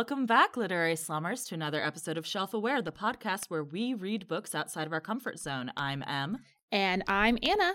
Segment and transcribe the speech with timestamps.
[0.00, 4.26] Welcome back, literary slummers, to another episode of Shelf Aware, the podcast where we read
[4.26, 5.70] books outside of our comfort zone.
[5.76, 6.38] I'm Em.
[6.72, 7.74] And I'm Anna.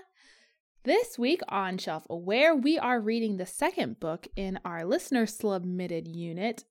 [0.86, 6.08] This week on Shelf Aware, we are reading the second book in our listener submitted
[6.08, 6.64] unit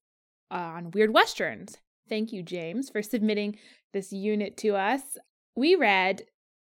[0.50, 1.76] on Weird Westerns.
[2.08, 3.56] Thank you, James, for submitting
[3.92, 5.16] this unit to us.
[5.54, 6.22] We read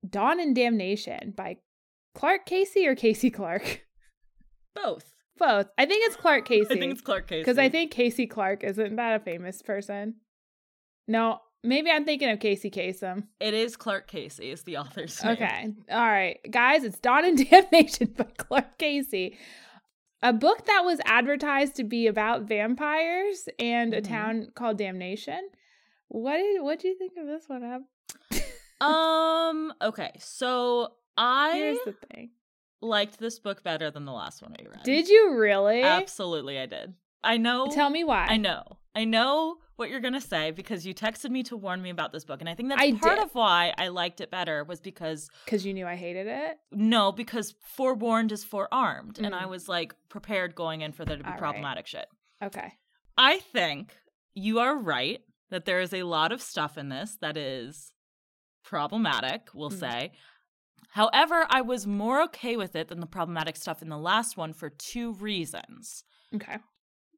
[0.09, 1.57] Dawn and Damnation by
[2.15, 3.85] Clark Casey or Casey Clark?
[4.73, 5.16] Both.
[5.37, 5.67] Both.
[5.77, 6.67] I think it's Clark Casey.
[6.75, 7.41] I think it's Clark Casey.
[7.41, 10.15] Because I think Casey Clark isn't that a famous person?
[11.07, 13.23] No, maybe I'm thinking of Casey Kasem.
[13.39, 15.33] it is Clark Casey, is the author's name.
[15.33, 15.73] Okay.
[15.91, 16.39] All right.
[16.49, 19.37] Guys, it's Dawn and Damnation by Clark Casey.
[20.23, 24.07] A book that was advertised to be about vampires and a Mhm.
[24.07, 25.49] town called Damnation.
[26.07, 27.83] What did what do you think of this one, Ab?
[28.81, 30.11] Um, okay.
[30.19, 32.29] So I Here's the thing.
[32.81, 34.83] Liked this book better than the last one we read.
[34.83, 35.81] Did you really?
[35.83, 36.93] Absolutely, I did.
[37.23, 37.67] I know.
[37.73, 38.25] Tell me why.
[38.29, 38.63] I know.
[38.95, 42.23] I know what you're gonna say because you texted me to warn me about this
[42.25, 43.23] book, and I think that's I part did.
[43.25, 46.57] of why I liked it better was because Because you knew I hated it.
[46.71, 49.49] no, because forewarned is forearmed, and I Mm.
[49.49, 51.39] was like prepared going in for there to be All right.
[51.39, 52.07] problematic shit.
[52.43, 52.73] Okay.
[53.17, 53.95] I think
[54.33, 57.93] you are right that there is a lot of stuff in this that is
[58.63, 59.79] problematic, we'll Mm.
[59.79, 60.11] say.
[60.97, 64.51] However, I was more okay with it than the problematic stuff in the last one
[64.51, 66.03] for two reasons.
[66.33, 66.57] Okay.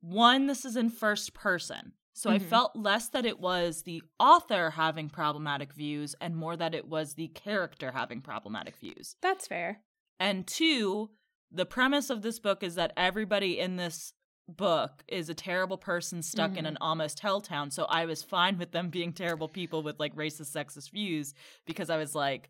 [0.01, 1.93] One, this is in first person.
[2.11, 2.49] So I Mhm.
[2.49, 7.13] felt less that it was the author having problematic views and more that it was
[7.13, 9.15] the character having problematic views.
[9.21, 9.81] That's fair.
[10.19, 11.11] And two,
[11.49, 14.11] the premise of this book is that everybody in this
[14.49, 16.69] book is a terrible person stuck in Mhm.
[16.69, 17.71] an almost hell town.
[17.71, 21.33] So I was fine with them being terrible people with like racist, sexist views
[21.65, 22.49] because I was like,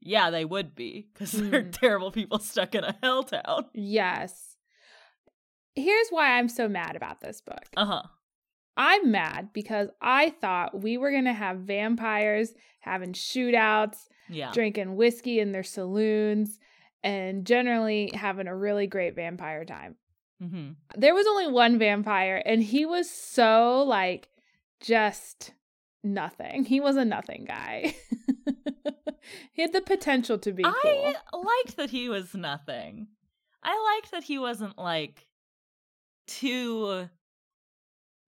[0.00, 1.72] yeah, they would be because they're Mm.
[1.72, 3.66] terrible people stuck in a hell town.
[3.74, 4.56] Yes.
[5.74, 7.64] Here's why I'm so mad about this book.
[7.76, 8.02] Uh huh.
[8.76, 14.52] I'm mad because I thought we were going to have vampires having shootouts, Yeah.
[14.52, 16.58] drinking whiskey in their saloons,
[17.02, 19.96] and generally having a really great vampire time.
[20.40, 24.28] hmm There was only one vampire, and he was so like
[24.80, 25.52] just
[26.04, 26.64] nothing.
[26.64, 27.94] He was a nothing guy.
[29.52, 30.72] he had the potential to be cool.
[30.74, 33.08] I liked that he was nothing.
[33.62, 35.26] I liked that he wasn't like
[36.26, 37.08] too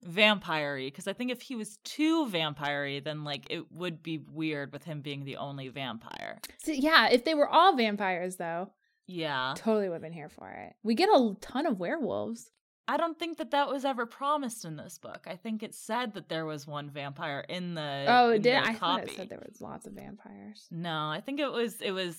[0.02, 4.72] vampire-y because I think if he was too vampire-y, then like it would be weird
[4.72, 6.38] with him being the only vampire.
[6.62, 8.70] So, yeah, if they were all vampires, though,
[9.06, 9.54] Yeah.
[9.56, 10.74] totally would have been here for it.
[10.82, 12.50] We get a ton of werewolves.
[12.90, 15.26] I don't think that that was ever promised in this book.
[15.30, 18.54] I think it said that there was one vampire in the Oh, it did.
[18.54, 20.66] I thought it said there was lots of vampires.
[20.72, 22.16] No, I think it was it was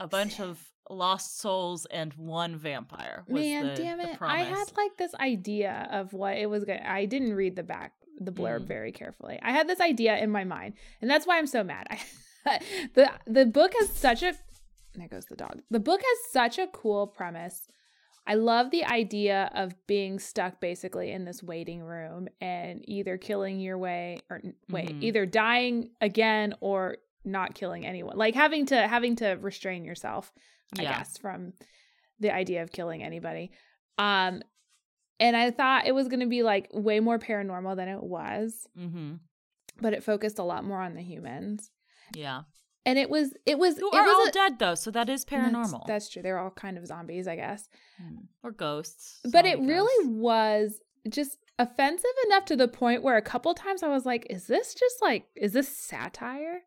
[0.00, 3.24] a bunch of lost souls and one vampire.
[3.28, 4.16] Was Man, the, damn it!
[4.22, 6.78] I had like this idea of what it was going.
[6.78, 8.68] to I didn't read the back the blurb Mm.
[8.68, 9.38] very carefully.
[9.42, 11.86] I had this idea in my mind, and that's why I'm so mad.
[12.46, 12.60] I,
[12.94, 14.34] the The book has such a
[14.94, 15.60] there goes the dog.
[15.70, 17.68] The book has such a cool premise.
[18.26, 23.60] I love the idea of being stuck basically in this waiting room and either killing
[23.60, 25.02] your way or wait, Mhm.
[25.02, 28.16] either dying again or not killing anyone.
[28.16, 30.32] Like having to having to restrain yourself,
[30.78, 30.98] I Yeah.
[30.98, 31.52] guess, from
[32.18, 33.52] the idea of killing anybody.
[33.98, 34.42] Um
[35.18, 38.66] and I thought it was going to be like way more paranormal than it was,
[38.78, 39.14] Mm-hmm.
[39.80, 41.70] but it focused a lot more on the humans.
[42.14, 42.42] Yeah.
[42.86, 45.08] And it was it was Who it are was all a- dead though, so that
[45.08, 45.86] is paranormal.
[45.86, 46.22] That's, true.
[46.22, 47.68] They're all kind of zombies, I guess.
[48.00, 48.28] Mm.
[48.44, 49.20] Or ghosts.
[49.30, 53.82] But it zombie really was just offensive enough to the point where a couple times
[53.82, 56.60] I was like, is this just like is this satire?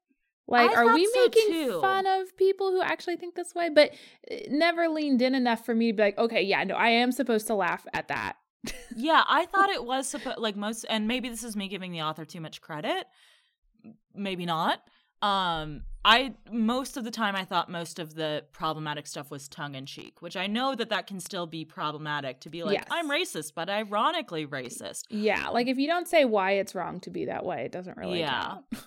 [0.45, 1.79] Like, I are we so, making too.
[1.79, 3.69] fun of people who actually think this way?
[3.69, 3.91] But
[4.23, 7.11] it never leaned in enough for me to be like, okay, yeah, no, I am
[7.11, 8.35] supposed to laugh at that.
[8.95, 12.01] Yeah, I thought it was supposed like most and maybe this is me giving the
[12.01, 13.05] author too much credit.
[14.13, 14.81] Maybe not.
[15.21, 19.75] Um I most of the time I thought most of the problematic stuff was tongue
[19.75, 22.87] in cheek, which I know that that can still be problematic to be like Yes.
[22.89, 25.03] I'm racist, but ironically racist.
[25.09, 27.97] Yeah, like if you don't say why it's wrong to be that way, it doesn't
[27.97, 28.59] really Yeah.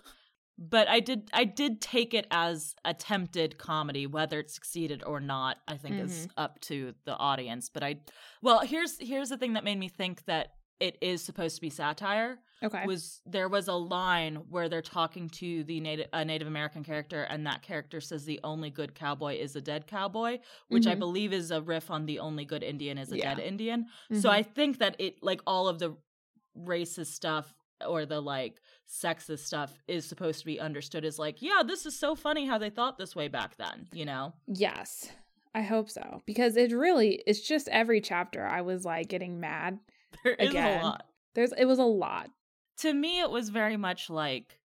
[0.59, 5.59] but I did I did take it as attempted comedy, whether it succeeded or not.
[5.67, 7.69] I think is up to the audience.
[7.69, 7.97] But I,
[8.43, 11.71] well, here's here's the thing that made me think that it is supposed to be
[11.71, 12.39] satire.
[12.63, 12.85] Okay.
[12.87, 17.23] Was there was a line where they're talking to the native a Native American character,
[17.25, 20.39] and that character says the only good cowboy is a dead cowboy,
[20.69, 20.99] which I Mhm.
[21.01, 23.35] believe is a riff on the only good Indian is a Yeah.
[23.35, 23.87] dead Indian.
[24.13, 24.33] So Mhm.
[24.33, 25.97] I think that it like all of the
[26.57, 27.55] racist stuff
[27.87, 31.99] or the like sexist stuff is supposed to be understood as like, yeah, this is
[31.99, 34.35] so funny how they thought this way back then, you know?
[34.47, 35.11] Yes,
[35.55, 39.79] I hope so because it really it's just every chapter I was like getting mad.
[40.25, 40.81] There is Again.
[40.81, 41.07] a lot.
[41.35, 42.31] There's it was a lot.
[42.79, 44.59] To me, it was very much like,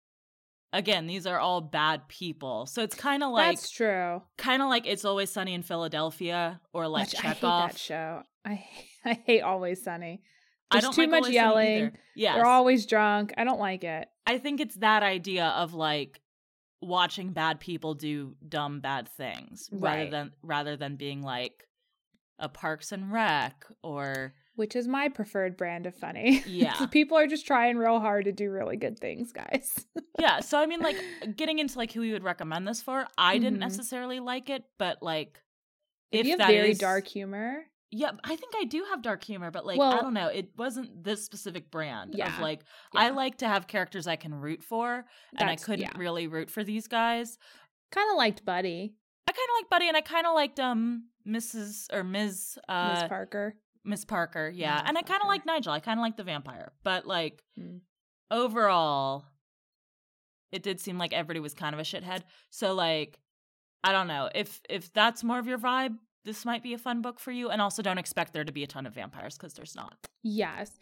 [0.73, 2.67] again, these are all bad people.
[2.67, 4.23] So it's kind of like, That's true.
[4.39, 8.23] kind of like It's Always Sunny in Philadelphia or like Which I hate that show.
[8.45, 8.65] I
[9.05, 10.23] I hate Always Sunny.
[10.71, 11.93] I There's don't too like much Always yelling.
[12.15, 13.35] Yeah, They're always drunk.
[13.37, 14.09] I don't like it.
[14.27, 16.21] I think it's that idea of like
[16.81, 21.67] watching bad people do dumb bad things rather than rather than being like
[22.39, 26.43] a Parks and Rec or Which is my preferred brand of funny.
[26.47, 26.87] Yeah.
[26.87, 29.87] People are just trying real hard to do really good things, guys.
[30.19, 30.41] yeah.
[30.41, 30.97] So I mean, like
[31.37, 33.69] getting into like who we would recommend this for, I didn't Mhm.
[33.69, 35.41] necessarily like it, but like
[36.11, 39.51] If, you have very is- dark humor, yeah, I think I do have dark humor,
[39.53, 42.61] but like I don't know, it wasn't this specific brand Yeah, of like
[42.95, 45.05] I like to have characters I can root for,
[45.39, 45.93] and I couldn't yeah.
[45.97, 47.39] really root for these guys.
[47.93, 48.95] kind of liked Buddy,
[49.29, 51.87] I kind of like Buddy, and I kind of liked um Mrs.
[51.93, 52.59] or Ms.
[52.69, 53.55] Uh, Miss Parker.
[53.87, 55.73] Miss Parker, yeah, Miss and I kind of like Nigel.
[55.73, 57.81] I kind of like the vampire, but like Mm.
[58.31, 59.25] overall,
[60.53, 62.23] it did seem like everybody was kind of a shithead.
[62.51, 63.19] So like,
[63.85, 65.97] I don't know if if that's more of your vibe.
[66.25, 68.65] This might be a fun book for you, and also don't expect there to be
[68.65, 69.97] a ton of vampires because there's not.
[70.25, 70.73] Yes.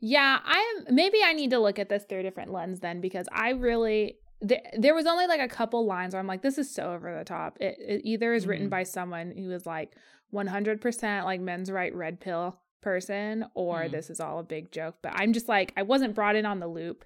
[0.00, 3.00] Yeah, I am maybe I need to look at this through a different lens then
[3.00, 6.58] because I really th- there was only like a couple lines where I'm like this
[6.58, 7.58] is so over the top.
[7.60, 8.70] It, it either is written Mhm.
[8.70, 9.92] by someone who is like
[10.32, 13.90] 100% like men's right red pill person or Mhm.
[13.92, 16.58] this is all a big joke, but I'm just like I wasn't brought in on
[16.60, 17.04] the loop.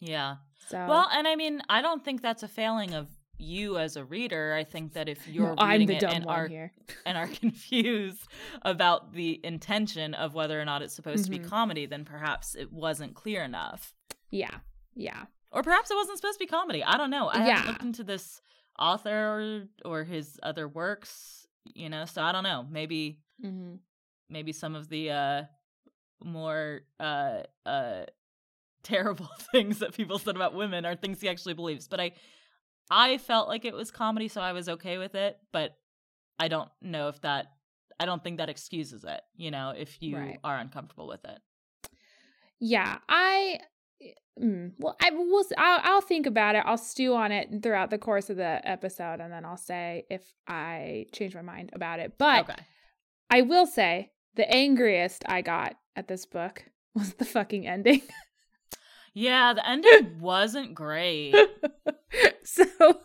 [0.00, 0.36] Yeah.
[0.68, 4.04] So Well, and I mean, I don't think that's a failing of you as a
[4.04, 4.54] reader.
[4.56, 6.72] I think that if you're No, I'm reading the it and one are here.
[7.04, 8.28] and are confused
[8.62, 11.42] about the intention of whether or not it's supposed to Mhm.
[11.42, 13.92] be comedy, then perhaps it wasn't clear enough.
[14.30, 14.58] Yeah.
[14.94, 15.24] Yeah.
[15.52, 16.82] Or perhaps it wasn't supposed to be comedy.
[16.82, 17.28] I don't know.
[17.28, 17.56] I Yeah.
[17.56, 18.40] haven't looked into this
[18.78, 22.66] author or, his other works, you know, so I don't know.
[22.70, 23.78] Maybe Mhm.
[24.30, 25.42] maybe some of the uh
[26.24, 28.04] more uh uh
[28.82, 31.86] terrible things that people said about women are things he actually believes.
[31.88, 32.12] But I
[32.90, 35.78] I felt like it was comedy, so I was okay with it, but
[36.38, 37.52] I don't know if that
[38.00, 40.40] I don't think that excuses it, you know, if you Right.
[40.42, 41.38] are uncomfortable with it.
[42.58, 43.60] Yeah, I
[44.40, 45.44] mm, well, I will.
[45.58, 46.64] I'll, I'll think about it.
[46.66, 50.22] I'll stew on it throughout the course of the episode, and then I'll say if
[50.46, 52.14] I change my mind about it.
[52.18, 52.62] But okay.
[53.30, 56.64] I will say the angriest I got at this book
[56.94, 58.02] was the fucking ending.
[59.14, 61.34] Yeah, the ending wasn't great.
[62.44, 63.00] so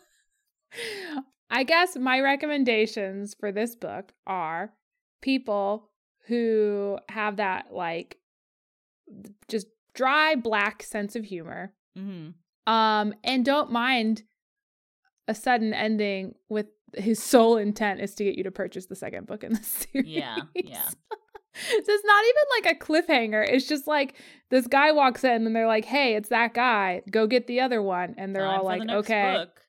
[1.50, 4.72] I guess my recommendations for this book are
[5.22, 5.90] people
[6.28, 8.18] who have that like
[9.48, 9.68] just
[9.98, 12.30] dry black sense of humor hmm
[12.68, 14.24] um and don't mind
[15.28, 19.28] a sudden ending with his sole intent is to get you to purchase the second
[19.28, 20.08] book in the series.
[20.08, 20.88] Yeah, yeah.
[20.88, 20.94] so
[21.78, 23.46] it's not even like a cliffhanger.
[23.48, 24.16] It's just like
[24.50, 27.02] this guy walks in and they're like, "Hey, it's that guy.
[27.12, 29.62] Go get the other one." And they're Time all like, "Okay, book.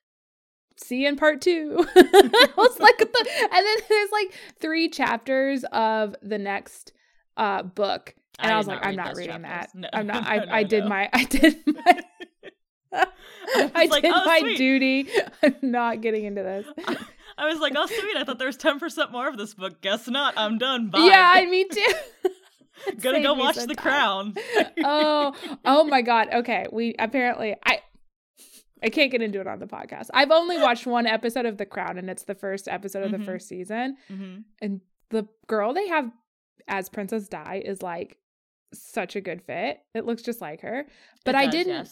[0.77, 5.65] see you in part 2." I was like the, and then there's like 3 chapters
[5.71, 6.93] of the next
[7.35, 8.15] uh book.
[8.41, 9.71] And I, did was like, I'm not reading chapters.
[9.73, 9.75] that.
[9.75, 10.89] No, I'm not I no, I did no.
[10.89, 11.99] my I did my
[13.55, 15.09] was I like, did "Oh, my sweet." duty.
[15.43, 16.65] I'm not getting into this.
[17.37, 19.81] I was like, oh sweet, I thought there was ten percent more of this book.
[19.81, 20.33] Guess not.
[20.37, 20.89] I'm done.
[20.89, 20.99] Bye.
[21.09, 21.93] Yeah, I me too.
[23.01, 23.75] Gonna go watch The.
[23.75, 24.35] Crown.
[24.83, 25.33] oh,
[25.65, 26.29] oh my god.
[26.33, 27.79] Okay, we apparently I
[28.81, 30.07] I can't get into it on the podcast.
[30.13, 33.19] I've only watched one episode of The Crown, and it's the first episode of Mhm.
[33.19, 33.97] the first season.
[34.07, 34.81] hmm And
[35.11, 36.09] the girl they have
[36.67, 38.17] as Princess Di is like
[38.73, 39.79] such a good fit.
[39.93, 40.85] It looks just like her.
[41.25, 41.89] But I didn't.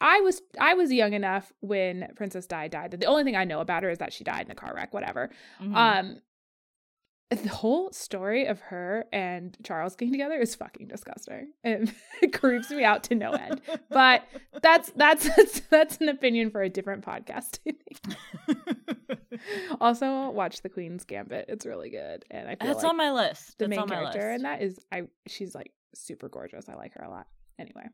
[0.00, 2.90] I was I was young enough when Princess Di died.
[2.90, 4.72] That the only thing I know about her is that she died in a car
[4.74, 4.92] wreck.
[4.92, 5.30] Whatever.
[5.60, 5.76] Mm-hmm.
[5.76, 6.16] Um,
[7.30, 11.52] the whole story of her and Charles getting together is fucking disgusting.
[11.64, 11.90] and
[12.22, 13.60] It creeps me out to no end.
[13.88, 14.24] But
[14.60, 17.58] that's that's that's, that's an opinion for a different podcast.
[19.80, 21.46] Also, watch The Queen's Gambit.
[21.48, 23.58] It's really good, and I feel That's like on my list.
[23.58, 24.34] the That's main on my character, list.
[24.34, 25.02] and that is I.
[25.26, 26.68] She's like super gorgeous.
[26.68, 27.26] I like her a lot.
[27.58, 27.84] Anyway,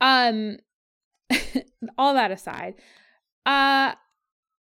[0.00, 0.58] um,
[1.98, 2.74] all that aside,
[3.46, 3.94] uh,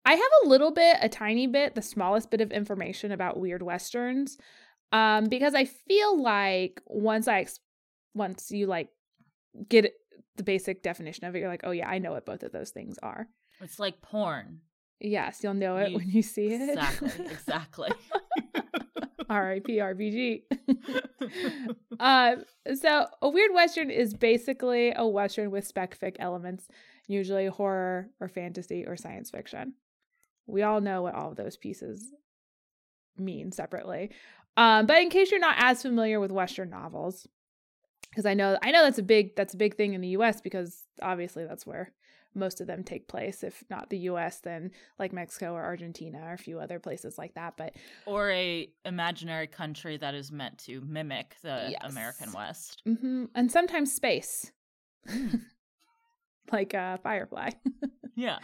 [0.06, 3.62] I have a little bit, a tiny bit, the smallest bit of information about weird
[3.62, 4.36] westerns,
[4.92, 7.60] um, because I feel like once I, ex-
[8.14, 8.88] once you like
[9.68, 9.92] get
[10.36, 12.70] the basic definition of it, you're like, oh yeah, I know what both of those
[12.70, 13.26] things are.
[13.60, 14.60] It's like porn.
[15.00, 16.68] Yes, you'll know it You- when you see it.
[16.70, 17.10] Exactly.
[17.30, 17.90] Exactly.
[19.28, 19.78] R.I.P.
[19.78, 20.42] RBG.
[22.00, 22.36] uh,
[22.74, 26.68] so a weird western is basically a western with spec fic elements,
[27.06, 29.74] usually horror or fantasy or science fiction.
[30.46, 32.12] We all know what all of those pieces
[33.16, 34.10] mean separately.
[34.56, 37.26] Um, but in case you're not as familiar with western novels,
[38.10, 40.40] because I know I know that's a big that's a big thing in the US
[40.40, 41.92] because obviously that's where
[42.34, 46.32] most of them take place if not the US then like Mexico or Argentina or
[46.32, 47.74] a few other places like that but
[48.06, 51.82] or a imaginary country that is meant to mimic the Yes.
[51.84, 52.82] American West.
[52.86, 54.52] mhm, and sometimes space
[55.08, 55.40] Mm.
[56.52, 57.50] like uh Firefly
[58.16, 58.38] Yeah.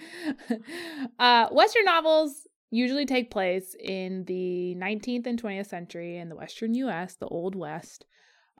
[1.18, 6.74] uh, Western novels usually take place in the 19th and 20th century in the Western
[6.74, 8.04] U.S., the Old West.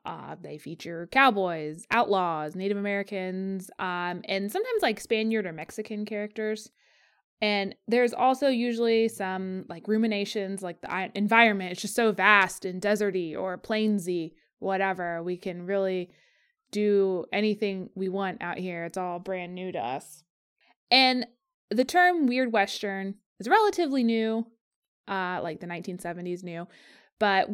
[0.03, 6.71] Uh, they feature cowboys, outlaws, Native Americans, um, and sometimes like Spaniard or Mexican characters.
[7.41, 12.81] And there's also usually some like ruminations, like the environment It's just so vast and
[12.81, 15.21] deserty or plainsy, whatever.
[15.23, 16.11] We can really
[16.71, 18.85] do anything we want out here.
[18.85, 20.23] It's all brand new to us.
[20.89, 21.27] And
[21.69, 24.45] the term weird western is relatively new,
[25.07, 26.67] uh, like the 1970s new,
[27.19, 27.49] but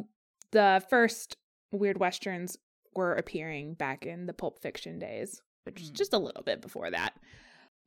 [0.51, 1.37] the first
[1.71, 2.57] weird westerns
[2.95, 5.95] were appearing back in the pulp fiction days, which is Mm.
[5.95, 7.13] just a little bit before that.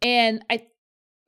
[0.02, 0.66] And I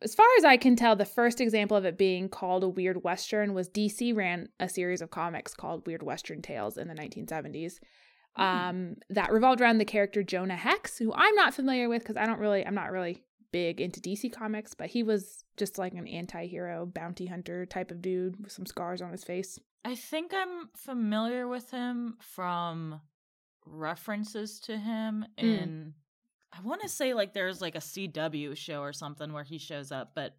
[0.02, 3.04] as far as I can tell, the first example of it being called a weird
[3.04, 7.78] western was DC ran a series of comics called Weird Western Tales in the 1970s.
[8.34, 8.42] Hmm.
[8.42, 12.26] Um, that revolved around the character Jonah Hex, who I'm not familiar with because I
[12.26, 16.08] don't really, I'm not really big into DC comics, but he was just like an
[16.08, 19.58] anti-hero bounty hunter type of dude with some scars on his face.
[19.84, 23.00] I think I'm familiar with him from
[23.66, 25.42] references to him Mm.
[25.44, 25.94] in
[26.54, 29.90] I want to say like there's like a CW show or something where he shows
[29.90, 30.36] up, but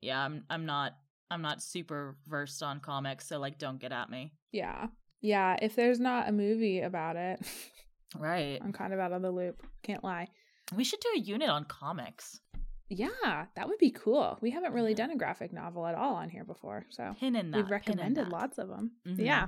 [0.00, 0.92] yeah, I'm I'm not
[1.30, 4.32] I'm not super versed on comics, so like don't get at me.
[4.52, 4.86] Yeah.
[5.20, 7.40] Yeah, if there's not a movie about it,
[8.18, 8.58] Right.
[8.62, 9.62] I'm kind of out of the loop.
[9.82, 10.28] Can't lie.
[10.76, 12.40] We should do a unit on comics.
[12.88, 14.38] Yeah, that would be cool.
[14.42, 17.50] We haven't really done a graphic novel at all on here before, so Pin in
[17.50, 17.56] that.
[17.56, 18.92] we've recommended lots of them.
[19.06, 19.24] Mhm.
[19.24, 19.46] Yeah.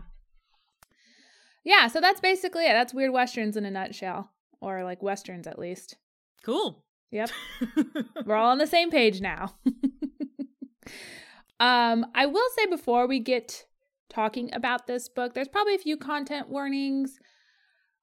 [1.63, 2.73] Yeah, so that's basically it.
[2.73, 5.97] That's weird westerns in a nutshell, or like westerns at least.
[6.43, 6.85] Cool.
[7.11, 7.31] Yep.
[8.27, 9.55] We're all on the same page now.
[11.61, 13.65] um, I will say before we get
[14.11, 17.19] talking about this book, there's probably a few content warnings.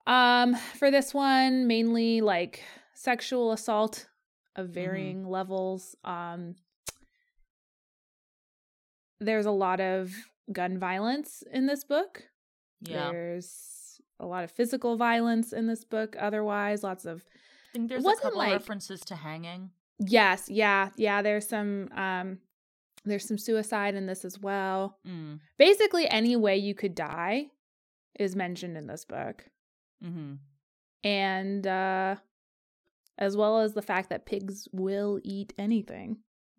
[0.08, 2.64] Um, for this one, mainly like
[2.94, 4.08] sexual assault
[4.56, 5.96] of varying levels.
[6.04, 6.56] Um,
[9.20, 10.12] there's a lot of
[10.52, 12.24] gun violence in this book.
[12.82, 13.12] yeah.
[13.12, 16.16] There's a lot of physical violence in this book.
[16.20, 17.24] Otherwise, lots of
[17.74, 19.72] I think there's a couple like- references to hanging.
[20.04, 21.22] Yes, yeah, yeah.
[21.22, 22.40] There's some um
[23.06, 24.98] there's some suicide in this as well.
[25.08, 25.40] Mm.
[25.58, 27.48] Basically any way you could die
[28.20, 29.46] is mentioned in this book.
[30.04, 30.34] hmm
[31.04, 32.16] And uh
[33.22, 36.18] as well as the fact that pigs will eat anything.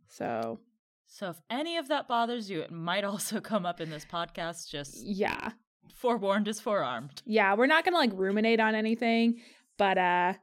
[0.09, 0.61] So,
[1.07, 4.71] So if any of that bothers you, it might also come up in this podcast.
[4.71, 5.51] Just yeah.
[5.95, 7.21] forewarned is forearmed.
[7.27, 9.41] Yeah, we're not to like ruminate on anything,
[9.77, 10.35] but uh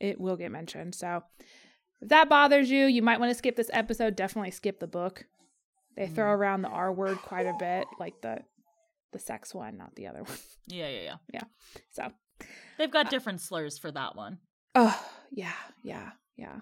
[0.00, 0.94] it will get mentioned.
[0.94, 1.22] So,
[2.02, 4.16] if that bothers you, you might want to skip this episode.
[4.16, 5.24] Definitely skip the book.
[5.96, 6.36] They throw Mhm.
[6.38, 8.40] around the R word quite a bit, like the
[9.12, 10.38] the sex one, not the other one.
[10.66, 11.44] Yeah, yeah, yeah, yeah.
[11.90, 12.12] So,
[12.76, 14.38] They've got Uh, different slurs for that one.
[14.76, 15.52] Oh yeah,
[15.82, 16.60] yeah, yeah.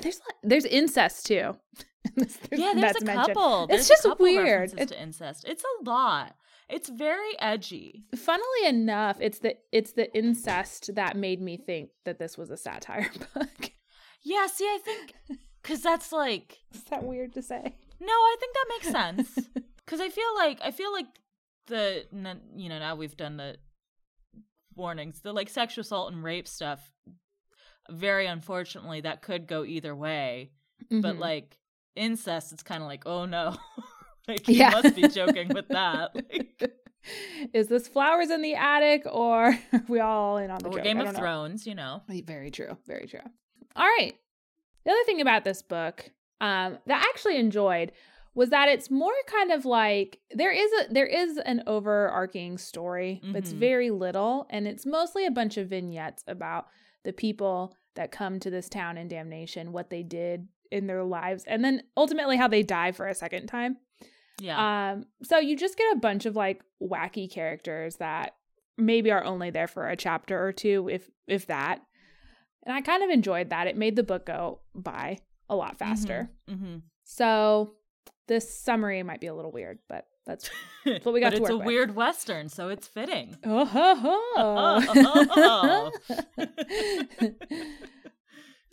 [0.00, 1.54] There's there's incest too.
[2.16, 3.34] There's- yeah, there's a mentioned.
[3.36, 3.62] couple.
[3.64, 4.72] It's There's just a couple weird.
[4.76, 5.44] It's incest.
[5.46, 6.34] It's a lot.
[6.68, 8.04] It's very edgy.
[8.16, 12.56] Funnily enough, it's the it's the incest that made me think that this was a
[12.56, 13.70] satire book.
[14.24, 15.14] Yeah, see, I think
[15.62, 17.60] because that's like Is that weird to say?
[18.00, 19.48] no, I think that makes sense.
[19.84, 21.06] Because I feel like I feel like
[21.66, 22.04] the
[22.56, 23.56] you know now we've done the
[24.74, 26.90] warnings, the like sexual assault and rape stuff.
[27.90, 30.50] Very unfortunately, that could go either way.
[30.90, 31.18] But Mhm.
[31.18, 31.58] like
[31.96, 33.56] incest, it's kind of like oh no,
[34.28, 34.70] like you Yeah.
[34.70, 36.10] must be joking with that.
[36.30, 36.78] Like,
[37.52, 39.58] Is this flowers in the attic or are
[39.88, 40.84] we all in on the or joke?
[40.84, 41.18] Game of know.
[41.18, 42.02] Thrones, you know.
[42.08, 42.76] Very true.
[42.86, 43.18] Very true.
[43.74, 44.14] All right.
[44.84, 46.10] The other thing about this book
[46.40, 47.90] um, that I actually enjoyed
[48.34, 53.20] was that it's more kind of like there is a there is an overarching story,
[53.24, 53.58] but it's Mhm.
[53.58, 56.68] very little, and it's mostly a bunch of vignettes about
[57.04, 61.44] the people that come to this town in damnation, what they did in their lives,
[61.46, 63.76] and then ultimately how they die for a second time.
[64.40, 64.92] Yeah.
[64.92, 68.34] Um, so you just get a bunch of like wacky characters that
[68.78, 71.82] maybe are only there for a chapter or two, if if that.
[72.64, 73.66] And I kind of enjoyed that.
[73.66, 75.18] It made the book go by
[75.48, 76.30] a lot faster.
[76.48, 77.74] hmm So
[78.28, 80.50] this summary might be a little weird, but that's
[80.84, 81.66] what we got but to it's a with.
[81.66, 83.36] weird western, so it's fitting.
[83.44, 83.94] oh, ho,
[84.36, 85.90] ho.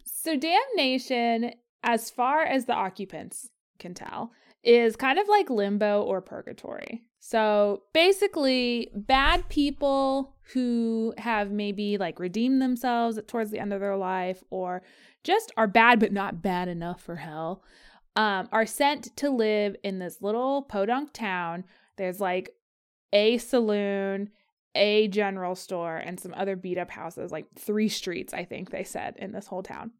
[0.05, 1.53] so damnation,
[1.83, 4.31] as far as the occupants can tell,
[4.63, 7.03] is kind of like limbo or purgatory.
[7.19, 13.97] So basically, bad people who have maybe like redeemed themselves towards the end of their
[13.97, 14.81] life or
[15.23, 17.61] just are bad but not bad enough for hell
[18.19, 21.63] um, are sent to live in this little podunk town.
[21.95, 22.49] There's like
[23.13, 24.31] a saloon,
[24.75, 28.83] a general store, and some other beat up houses, like three streets, I think they
[28.83, 29.91] said, in this whole town.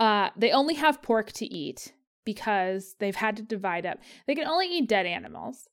[0.00, 1.92] Uh, they only have pork to eat
[2.24, 3.98] because they've had to divide up.
[4.26, 5.68] They can only eat dead animals,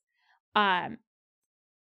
[0.54, 0.98] um,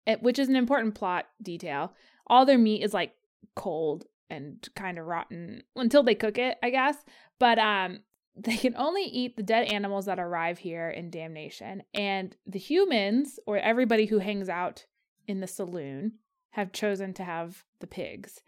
[0.05, 1.93] it, which is an important plot detail.
[2.27, 3.13] All their meat is like
[3.55, 6.97] cold and kind of rotten until they cook it, I guess.
[7.39, 8.01] But um,
[8.37, 11.83] they can only eat the dead animals that arrive here in damnation.
[11.93, 14.87] And the humans, or everybody who hangs out
[15.27, 16.15] in the saloon,
[16.51, 18.41] have chosen to have the pigs.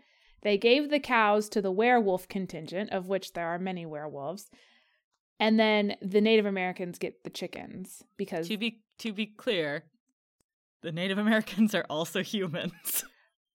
[0.42, 4.50] They gave the cows to the werewolf contingent, of which there are many werewolves.
[5.40, 9.84] And then the Native Americans get the chickens because To be to be clear,
[10.82, 13.04] the Native Americans are also humans.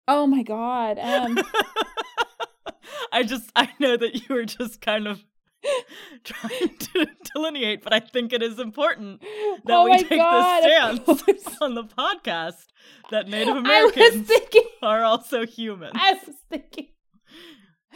[0.07, 0.97] Oh my god.
[0.99, 1.39] Um
[3.11, 5.23] I just I know that you were just kind of
[6.23, 9.21] trying to delineate, but I think it is important
[9.65, 10.63] that oh we take god.
[10.63, 12.65] this stance on the podcast
[13.11, 15.93] that Native Americans thinking are also humans.
[15.95, 16.87] I was thinking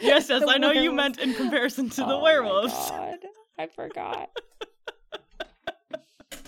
[0.00, 2.72] yes, yes, I know you meant in comparison to the Oh my werewolves.
[2.72, 3.18] God,
[3.58, 4.30] I forgot.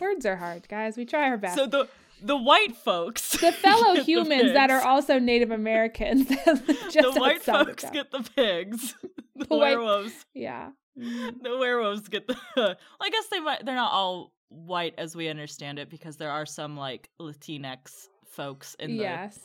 [0.01, 0.97] Words are hard, guys.
[0.97, 1.57] We try our best.
[1.57, 1.89] So the
[2.23, 7.21] the white folks, the fellow get the humans that are also Native Americans just the
[7.21, 8.95] white folks get the pigs.
[9.35, 10.71] The, The white- werewolves, yeah.
[11.43, 12.37] the werewolves get the.
[12.57, 13.65] well, I guess they might.
[13.65, 18.77] They're not all white as we understand it because there are some like Latinx folks
[18.79, 19.39] in the yes.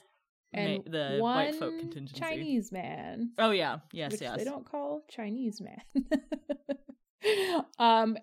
[0.53, 2.19] ma- And the one white folk contingency.
[2.19, 3.31] Chinese man.
[3.37, 4.37] Oh yeah, yes, yes.
[4.37, 5.81] they don't call Chinese man.
[7.79, 8.17] um,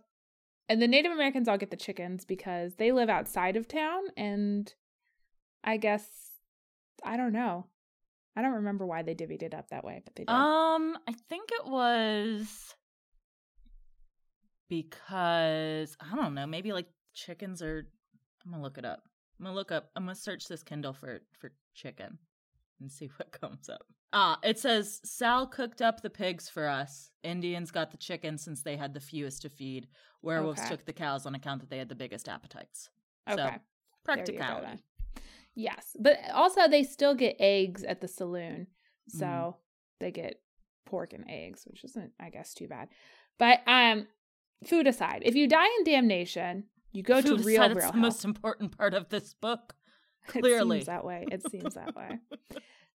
[0.69, 4.73] and the Native Americans all get the chickens because they live outside of town, and
[5.65, 6.07] I guess
[7.05, 7.67] I don't know.
[8.37, 10.33] I don't remember why they divvied it up that way, but they did.
[10.33, 12.68] Um, I think it was
[14.69, 17.87] because I don't know, maybe like chickens are.
[18.45, 19.03] I'm gonna look it up.
[19.39, 19.91] I'm gonna look up.
[19.97, 22.19] I'm gonna search this Kindle for for chicken
[22.81, 23.83] and see what comes up.
[24.13, 27.11] Ah, it says Sal cooked up the pigs for us.
[27.23, 29.89] Indians got the chickens since they had the fewest to feed.
[30.23, 30.71] Werewolves Okay.
[30.71, 32.89] took the cows on account that they had the biggest appetites.
[33.29, 33.37] okay.
[33.37, 33.63] So There you go
[34.05, 34.83] practicality.
[35.55, 38.69] Yes, but also they still get eggs at the saloon,
[39.09, 39.55] so Mhm.
[40.01, 40.41] they get
[40.87, 42.89] pork and eggs, which isn't, I guess, too bad.
[43.39, 44.07] But um,
[44.65, 47.93] food aside, if you die in damnation, you go Food to real, aside, real hell.
[47.93, 49.75] the most important part of this book.
[50.35, 50.79] It Clearly.
[50.79, 51.25] seems that way.
[51.33, 52.19] It seems that way.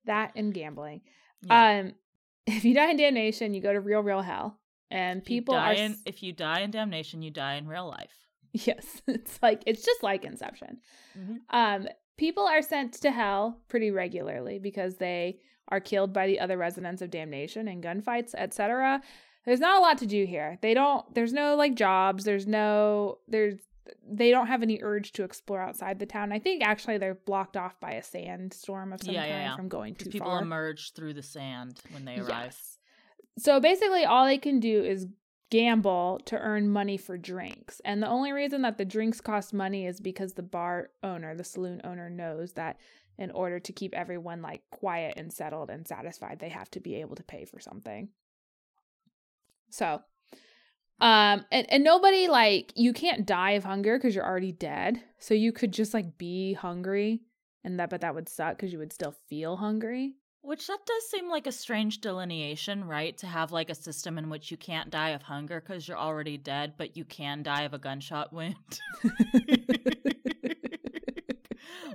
[0.05, 1.01] That and gambling.
[1.41, 1.79] Yeah.
[1.79, 1.93] Um,
[2.45, 4.59] if you die in damnation, you go to real, real hell,
[4.91, 5.73] and people are.
[5.73, 8.13] in, if you die in damnation, you die in real life.
[8.53, 10.77] Yes, it's like it's just like Inception.
[11.17, 11.37] Mhm.
[11.49, 16.55] Um, people are sent to hell pretty regularly because they are killed by the other
[16.55, 19.01] residents of damnation in gunfights, etc.
[19.45, 20.57] There's not a lot to do here.
[20.61, 21.13] They don't.
[21.13, 22.23] There's no like jobs.
[22.23, 23.19] There's no.
[23.27, 23.55] There's.
[24.09, 26.31] They don't have any urge to explore outside the town.
[26.31, 29.55] I think actually they're blocked off by a sandstorm of some Yeah, kind yeah, yeah.
[29.57, 30.41] from going too people far.
[30.41, 32.27] emerge through the sand when they arrive.
[32.45, 32.77] Yes.
[33.39, 35.07] So basically, all they can do is
[35.51, 37.81] gamble to earn money for drinks.
[37.85, 41.43] And the only reason that the drinks cost money is because the bar owner, the
[41.43, 42.77] saloon owner, knows that
[43.17, 46.95] in order to keep everyone like quiet and settled and satisfied, they have to be
[46.95, 48.09] able to pay for something.
[49.73, 50.01] So,
[51.01, 55.01] um, and, and nobody like you can't die of hunger because you're already dead.
[55.17, 57.21] So you could just like be hungry,
[57.63, 60.13] and that but that would suck because you would still feel hungry.
[60.41, 63.17] Which that does seem like a strange delineation, right?
[63.17, 66.37] To have like a system in which you can't die of hunger because you're already
[66.37, 68.55] dead, but you can die of a gunshot wound.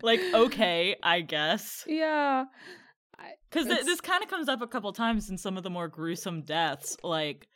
[0.03, 1.85] like, okay, I guess.
[1.87, 2.47] Yeah.
[3.51, 5.89] Because th- this kind of comes up a couple times in some of the more
[5.89, 7.49] gruesome deaths, like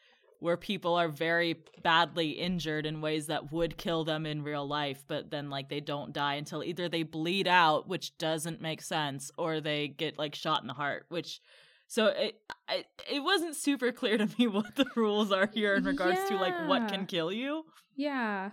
[0.42, 5.05] where people are very badly injured in ways that would kill them in real life,
[5.07, 9.31] but then like they don't die until either they bleed out, which doesn't make sense,
[9.38, 11.40] or they get like shot in the heart, which.
[11.87, 12.37] So it,
[12.68, 16.37] I, it wasn't super clear to me what the rules are here in regards to
[16.37, 17.64] like what can kill you.
[17.94, 18.50] Yeah.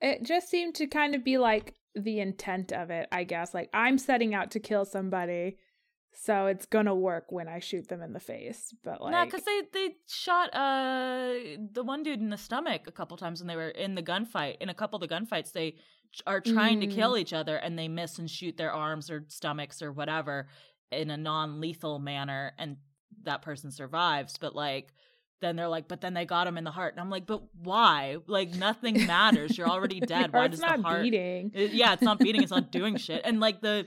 [0.00, 3.54] It just seemed to kind of be like the intent of it, I guess.
[3.54, 5.58] Like, I'm setting out to kill somebody,
[6.14, 8.74] so it's gonna work when I shoot them in the face.
[8.84, 11.34] But, like, Nah, because they they shot uh
[11.72, 14.56] the one dude in the stomach a couple times when they were in the gunfight.
[14.60, 15.76] In a couple of the gunfights, they
[16.26, 16.94] are trying to Mm.
[16.94, 20.48] kill each other and they miss and shoot their arms or stomachs or whatever
[20.92, 22.76] in a non-lethal manner, and
[23.24, 24.36] that person survives.
[24.38, 24.92] But like.
[25.40, 27.42] Then they're like, but then they got him in the heart, and I'm like, but
[27.60, 28.16] why?
[28.26, 29.58] Like nothing matters.
[29.58, 30.32] You're already dead.
[30.32, 31.02] Why does the heart?
[31.02, 31.50] beating.
[31.52, 32.40] It- yeah, it's not beating.
[32.42, 33.20] It's not doing shit.
[33.24, 33.86] And like the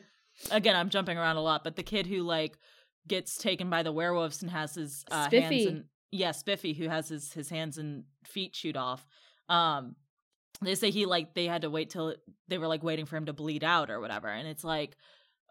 [0.52, 2.58] again, I'm jumping around a lot, but the kid who like
[3.08, 7.10] gets taken by the werewolves and has his uh, hands and yeah, Spiffy, who has
[7.10, 9.06] his his hands and feet shoot off.
[9.50, 9.96] Um,
[10.62, 12.16] they say he like they had to wait till
[12.48, 14.96] they were like waiting for him to bleed out or whatever, and it's like,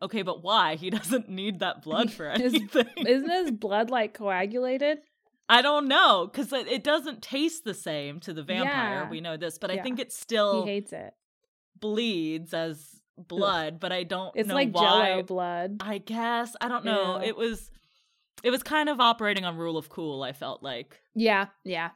[0.02, 0.76] okay, but why?
[0.76, 2.86] He doesn't need that blood for anything.
[2.96, 4.98] Isn't his blood like coagulated?
[5.48, 9.02] I don't know because it, it doesn't taste the same to the vampire.
[9.04, 9.10] Yeah.
[9.10, 11.12] We know this, but I think it still He hates it.
[11.78, 13.80] bleeds as blood.
[13.80, 14.82] But I don't It's know like why.
[15.08, 15.78] jello blood.
[15.80, 17.18] I guess I don't know.
[17.20, 17.28] Yeah.
[17.28, 17.70] It was
[18.42, 20.22] it was kind of operating on rule of cool.
[20.22, 21.90] I felt like Yeah, yeah.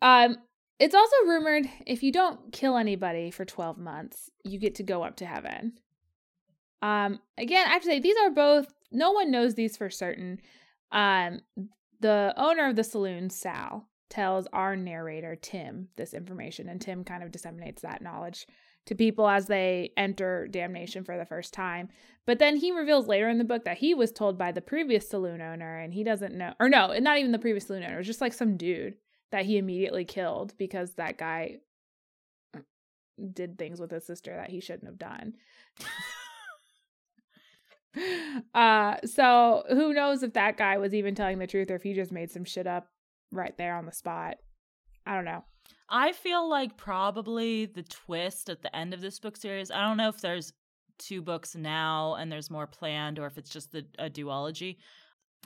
[0.00, 0.36] Um,
[0.78, 5.02] it's also rumored if you don't kill anybody for 12 months, you get to go
[5.02, 5.72] up to heaven.
[6.82, 10.40] Um, again, I have to say these are both no one knows these for certain.
[10.92, 11.40] Um,
[12.00, 17.22] the owner of the saloon, Sal, tells our narrator, Tim, this information, and Tim kind
[17.24, 18.46] of disseminates that knowledge
[18.88, 21.90] to people as they enter damnation for the first time.
[22.24, 25.06] But then he reveals later in the book that he was told by the previous
[25.06, 27.98] saloon owner and he doesn't know, or no, not even the previous saloon owner, it
[27.98, 28.94] was just like some dude
[29.30, 31.58] that he immediately killed because that guy
[33.34, 35.34] did things with his sister that he shouldn't have done.
[38.54, 41.92] uh so who knows if that guy was even telling the truth or if he
[41.92, 42.88] just made some shit up
[43.32, 44.36] right there on the spot.
[45.04, 45.44] I don't know.
[45.90, 49.70] I feel like probably the twist at the end of this book series.
[49.70, 50.52] I don't know if there's
[50.98, 54.76] two books now and there's more planned, or if it's just the, a duology.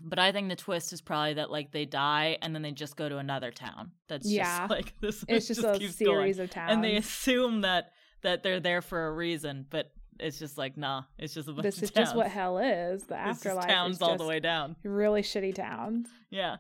[0.02, 2.96] But I think the twist is probably that like they die and then they just
[2.96, 3.92] go to another town.
[4.08, 4.60] That's Yeah.
[4.60, 5.24] just like this.
[5.28, 6.10] It's just, a keeps going.
[6.16, 6.72] series of towns.
[6.72, 11.02] and they assume that that they're there for a reason, but it's just like nah,
[11.18, 12.06] it's just a bunch this is towns.
[12.08, 13.02] just what hell is.
[13.04, 14.76] The This is afterlife towns is all the way down.
[14.82, 16.08] really shitty towns.
[16.30, 16.56] Yeah,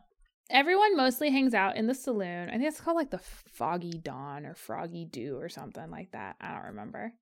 [0.52, 2.48] Everyone mostly hangs out in the saloon.
[2.50, 6.36] I think it's called like the Foggy Dawn or Froggy Dew or something like that.
[6.40, 7.14] I don't remember.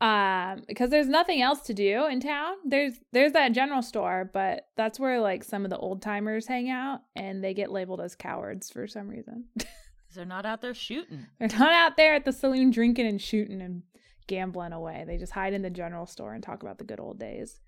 [0.00, 2.54] Um, because there's nothing else to do in town.
[2.64, 6.70] There's there's that general store, but that's where like some of the old timers hang
[6.70, 9.44] out, and they get labeled as cowards for some reason.
[10.14, 11.26] they're not out there shooting.
[11.38, 13.82] They're not out there at the saloon drinking and shooting and
[14.26, 15.04] gambling away.
[15.06, 17.60] They just hide in the general store and talk about the good old days.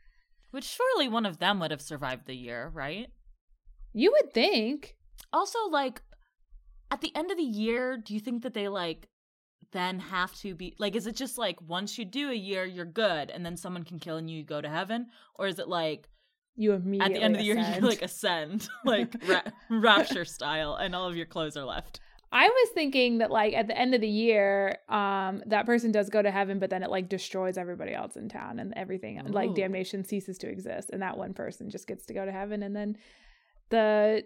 [0.51, 3.09] Which surely one of them would have survived the year, right?
[3.95, 4.97] You would think.
[5.33, 6.03] Also, like
[6.91, 9.09] at the end of the year, do you think that they like
[9.73, 10.95] then have to be like?
[10.95, 13.99] Is it just like once you do a year, you're good, and then someone can
[13.99, 16.09] kill and you go to heaven, or is it like
[16.57, 20.75] You immediately at the end of the year you like ascend, like ra- rapture style,
[20.75, 22.01] and all of your clothes are left?
[22.31, 26.11] I was thinking that like at the end of the year, um, that person does
[26.11, 29.55] go to heaven, but then it like destroys everybody else in town and everything like
[29.55, 32.75] damnation ceases to exist, and that one person just gets to go to heaven, and
[32.75, 32.97] then
[33.75, 34.23] the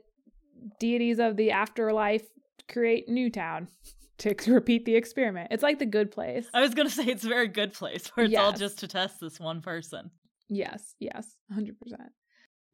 [0.79, 2.27] deities of the afterlife
[2.71, 3.69] create new town
[4.19, 5.49] to repeat the experiment.
[5.51, 6.47] It's like the good place.
[6.53, 9.21] I was gonna say it's a very good place where it's all just to test
[9.21, 10.11] this one person.
[10.51, 11.73] Yes, yes, 100%.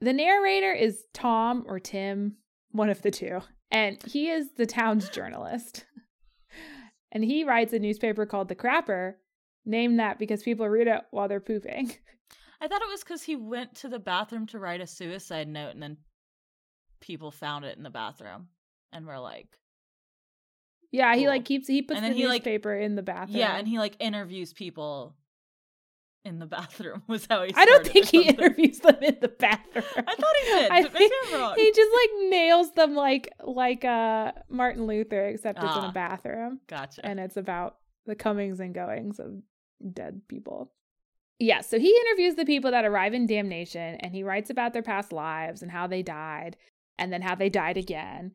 [0.01, 2.37] The narrator is Tom or Tim,
[2.71, 5.87] one of the two, and he is the town's journalist.
[7.13, 9.15] And he writes a newspaper called The Crapper,
[9.65, 11.95] named that because people read it while they're pooping.
[12.61, 15.75] I thought it was because he went to the bathroom to write a suicide note,
[15.75, 15.99] and then
[17.05, 18.49] people found it in the bathroom
[18.93, 19.49] and were like,
[20.91, 23.39] Yeah, he like keeps he puts the he, like- newspaper in the bathroom.
[23.39, 25.15] yeah, and he like interviews people
[26.25, 27.03] in the bathroom.
[27.07, 27.53] Was how he.
[27.55, 29.85] I don't think he interviews them in the bathroom.
[29.97, 30.71] I thought he did.
[30.71, 31.55] I think wrong.
[31.57, 35.91] He just like nails them like like uh Martin Luther, except it's in Ah.
[35.91, 36.61] a bathroom.
[36.69, 37.05] Gotcha.
[37.05, 39.43] and it's about the comings and goings of
[39.93, 40.73] dead people.
[41.41, 44.83] Yeah, so he interviews the people that arrive in damnation and he writes about their
[44.83, 46.57] past lives and how they died
[46.99, 48.33] and then how they died again.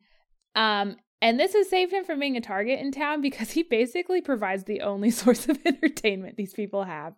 [0.54, 4.20] Um and this has saved him from being a target in town because he basically
[4.20, 7.14] provides the only source of entertainment these people have.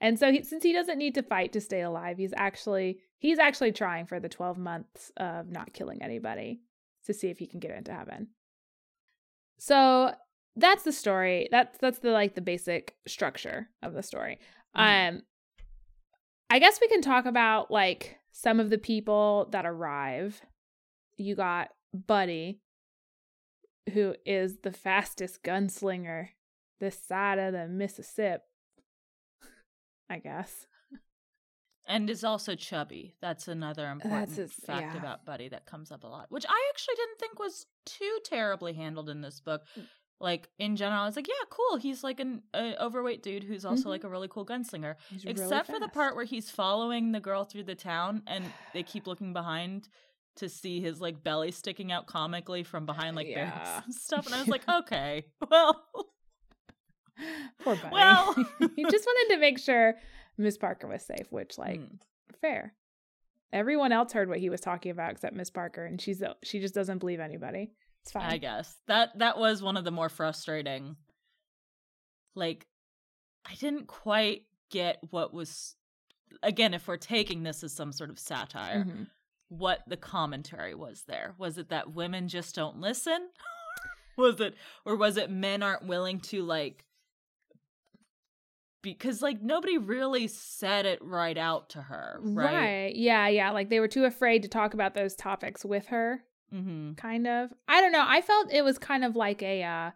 [0.00, 3.38] And so he, since he doesn't need to fight to stay alive, he's actually he's
[3.38, 6.60] actually trying for the 12 months of not killing anybody
[7.06, 8.28] to see if he can get into heaven.
[9.58, 10.12] So
[10.56, 11.48] that's the story.
[11.50, 14.38] That's that's the like the basic structure of the story.
[14.76, 15.08] Mhm.
[15.08, 15.22] Um
[16.50, 20.40] I guess we can talk about like some of the people that arrive.
[21.18, 22.60] You got Buddy,
[23.92, 26.28] who is the fastest gunslinger
[26.80, 28.44] this side of the Mississippi.
[30.10, 30.66] I guess.
[31.86, 33.14] and is also chubby.
[33.20, 34.98] That's another important his- fact yeah.
[34.98, 38.72] about Buddy that comes up a lot, which I actually didn't think was too terribly
[38.74, 39.62] handled in this book.
[39.78, 39.84] Mm.
[40.20, 41.76] Like in general, I was like, yeah, cool.
[41.78, 43.90] He's like an uh, overweight dude who's also Mhm.
[43.90, 44.96] like a really cool gunslinger.
[45.10, 48.44] He's really Except for the part where he's following the girl through the town and
[48.72, 49.88] they keep looking behind
[50.38, 53.82] to see his like belly sticking out comically from behind like Yeah.
[53.84, 54.26] and stuff.
[54.26, 55.84] And I was like, okay, well,
[57.64, 57.88] Poor buddy.
[57.92, 58.34] Well-
[58.76, 59.94] he just wanted to make sure
[60.36, 61.98] Miss Parker was safe, which like Mm.
[62.40, 62.74] fair.
[63.52, 66.74] Everyone else heard what he was talking about except Miss Parker, and she's she just
[66.74, 67.72] doesn't believe anybody.
[68.02, 68.30] It's fine.
[68.30, 70.96] I guess that that was one of the more frustrating.
[72.34, 72.66] Like,
[73.50, 75.74] I didn't quite get what was.
[76.42, 79.06] Again, if we're taking this as some sort of satire, Mhm.
[79.48, 81.34] What the commentary was there.
[81.38, 83.28] Was it that women just don't listen?
[84.16, 86.84] was it or was it men aren't willing to like
[88.82, 92.52] because like nobody really said it right out to her, right?
[92.54, 92.96] Right.
[92.96, 93.50] Yeah, yeah.
[93.50, 96.22] Like they were too afraid to talk about those topics with her,
[96.54, 96.94] Mm-hmm.
[96.94, 97.50] kind of.
[97.68, 98.04] I don't know.
[98.06, 99.90] I felt it was kind of like a uh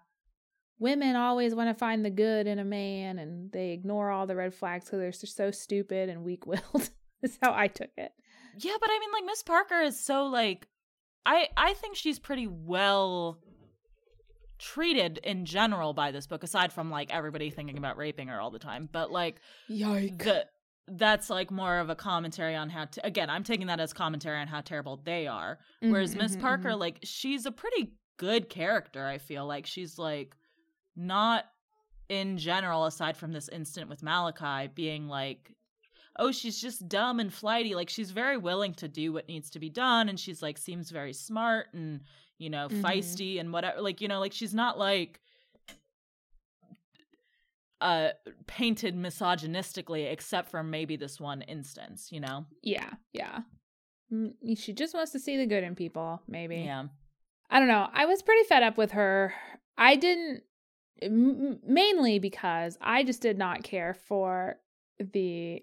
[0.78, 4.34] women always want to find the good in a man and they ignore all the
[4.36, 6.90] red flags because they're so stupid and weak willed.
[7.22, 8.12] Is how I took it.
[8.58, 10.68] Yeah, but I mean like Miss Parker is so like
[11.26, 13.38] I I think she's pretty well
[14.58, 18.50] treated in general by this book aside from like everybody thinking about raping her all
[18.50, 18.88] the time.
[18.90, 20.22] But like Yikes.
[20.22, 20.46] the
[20.88, 24.38] that's like more of a commentary on how to again i'm taking that as commentary
[24.38, 26.80] on how terrible they are mm, whereas miss mm-hmm, parker mm-hmm.
[26.80, 30.34] like she's a pretty good character i feel like she's like
[30.96, 31.44] not
[32.08, 35.54] in general aside from this incident with malachi being like
[36.18, 39.58] oh she's just dumb and flighty like she's very willing to do what needs to
[39.58, 42.00] be done and she's like seems very smart and
[42.38, 42.82] you know Mhm.
[42.82, 45.20] feisty and whatever like you know like she's not like
[47.80, 48.10] uh
[48.46, 53.40] painted misogynistically except for maybe this one instance you know Yeah, yeah.
[54.56, 56.56] She just wants to see the good in people, maybe.
[56.58, 56.84] yeah
[57.50, 57.88] I don't know.
[57.92, 59.34] I was pretty fed up with her.
[59.76, 60.42] I didn't,
[61.02, 64.56] m- mainly because I just did not care for
[64.98, 65.62] the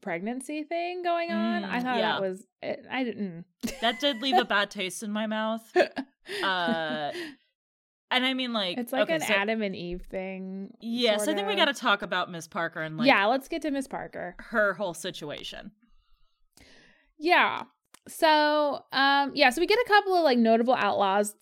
[0.00, 1.64] pregnancy thing going on.
[1.64, 2.12] I Mm, thought yeah.
[2.12, 3.44] that was, it, I didn't.
[3.80, 5.62] that did leave a bad taste in my mouth
[6.42, 7.10] uh
[8.10, 10.70] and i mean like it's like okay, an so- Adam and Eve thing.
[10.80, 13.62] yes i think we got to talk about miss parker and like yeah, let's get
[13.62, 14.34] to Miss Parker.
[14.38, 15.70] her whole situation
[17.18, 17.62] Yeah.
[18.06, 21.34] So, um, yeah, so we get a couple of like notable outlaws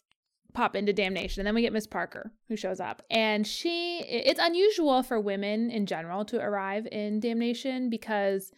[0.57, 3.03] pop into damnation, and then we get Miss Parker who shows up.
[3.11, 8.53] And she it's unusual for women in general to arrive in damnation because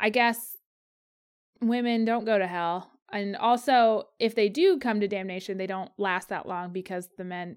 [0.00, 0.56] I guess
[1.60, 2.90] women don't go to hell.
[3.12, 7.24] And also, if they do come to damnation, they don't last that long because the
[7.24, 7.56] men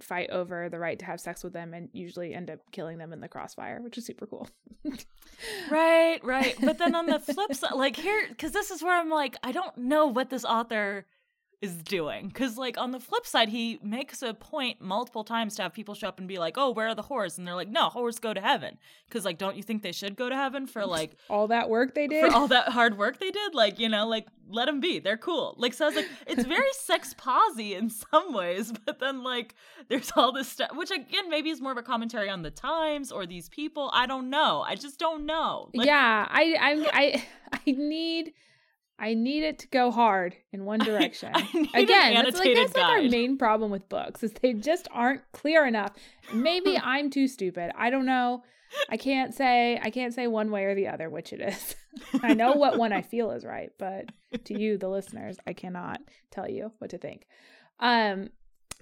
[0.00, 3.12] fight over the right to have sex with them and usually end up killing them
[3.12, 4.48] in the crossfire, which is super cool.
[5.70, 6.54] Right, right.
[6.60, 9.52] But then on the flip side, like here, because this is where I'm like, I
[9.52, 11.06] don't know what this author
[11.62, 12.28] is doing.
[12.28, 15.94] Because, like, on the flip side, he makes a point multiple times to have people
[15.94, 17.36] show up and be like, oh, where are the whores?
[17.36, 18.78] And they're like, no, whores go to heaven.
[19.08, 21.94] Because, like, don't you think they should go to heaven for, like, All that work
[21.94, 22.30] they did.
[22.30, 23.54] for all that hard work they did?
[23.54, 25.00] Like, you know, like, let them be.
[25.00, 25.54] They're cool.
[25.58, 29.54] Like, so I was like, it's very sex posy in some ways, but then, like,
[29.88, 33.12] there's all this stuff, which, again, maybe is more of a commentary on the times
[33.12, 33.90] or these people.
[33.92, 34.64] I don't know.
[34.66, 35.68] I just don't know.
[35.74, 38.32] Like, yeah, I I'm I I need
[39.00, 41.32] I need it to go hard in one direction.
[41.32, 44.88] Need an Again, that's like that's like our main problem with books is they just
[44.92, 45.92] aren't clear enough.
[46.32, 47.72] Maybe I'm too stupid.
[47.76, 48.42] I don't know.
[48.88, 51.74] I can't say I can't say one way or the other which it is.
[52.22, 54.10] I know what one I feel is right, but
[54.44, 57.26] to you the listeners, I cannot tell you what to think.
[57.80, 58.30] Um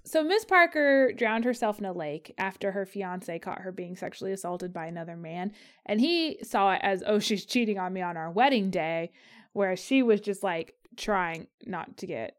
[0.04, 4.32] so Miss Parker drowned herself in a lake after her fiance caught her being sexually
[4.32, 5.52] assaulted by another man,
[5.84, 9.10] and he saw it as, "Oh, she's cheating on me on our wedding day,"
[9.52, 12.36] whereas she was just like trying not to get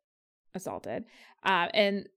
[0.53, 1.05] assaulted.
[1.43, 2.09] Uh, and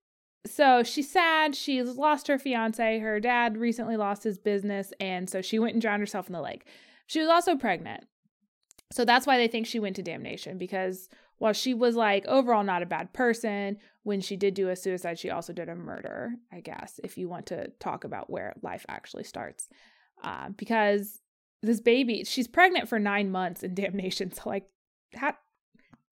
[0.46, 1.54] so she's sad.
[1.54, 2.98] She's lost her fiance.
[2.98, 6.40] Her dad recently lost his business, and so she went and drowned herself in the
[6.40, 6.66] lake.
[7.06, 8.04] She was also pregnant.
[8.90, 12.62] So that's why they think she went to damnation because while she was like overall
[12.62, 16.34] not a bad person, when she did do a suicide, she also did a murder,
[16.52, 19.68] I guess, if you want to talk about where life actually starts.
[20.22, 21.20] Uh, because
[21.62, 24.32] this baby, she's pregnant for nine months in damnation.
[24.32, 24.66] So, like,
[25.14, 25.34] how,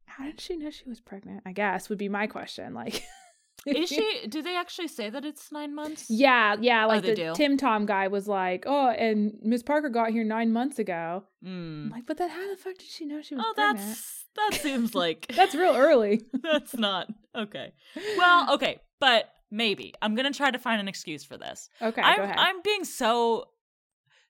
[0.07, 1.43] how did she know she was pregnant?
[1.47, 2.75] I guess would be my question.
[2.75, 3.05] Like,
[3.67, 4.27] Is she?
[4.29, 6.07] Do they actually say that it's nine months?
[6.09, 6.87] Yeah, yeah.
[6.87, 7.33] Like they the do?
[7.35, 11.25] Tim Tom guy was like, oh, and Miss Parker got here nine months ago.
[11.45, 11.91] I'm Mm.
[11.93, 13.87] like, but then how the fuck did she know she was Oh, pregnant?
[13.87, 16.23] that's that seems like That's real early.
[16.43, 17.73] that's not okay.
[18.17, 21.69] Well, okay, but maybe I'm gonna try to find an excuse for this.
[21.83, 22.37] Okay, I'm go ahead.
[22.39, 23.49] I'm being so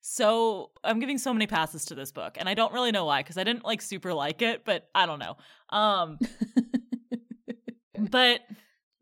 [0.00, 3.22] so I'm giving so many passes to this book, and I don't really know why
[3.22, 5.36] because I didn't like super like it, but I don't know.
[5.70, 6.18] Um,
[8.10, 8.40] but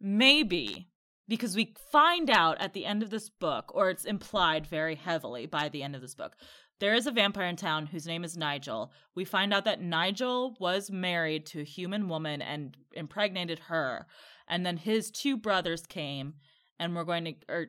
[0.00, 0.88] maybe
[1.28, 5.46] because we find out at the end of this book, or it's implied very heavily
[5.46, 6.34] by the end of this book,
[6.80, 8.92] there is a vampire in town whose name is Nigel.
[9.14, 14.06] We find out that Nigel was married to a human woman and impregnated her.
[14.48, 16.34] And then his two brothers came
[16.78, 17.66] and were going to, or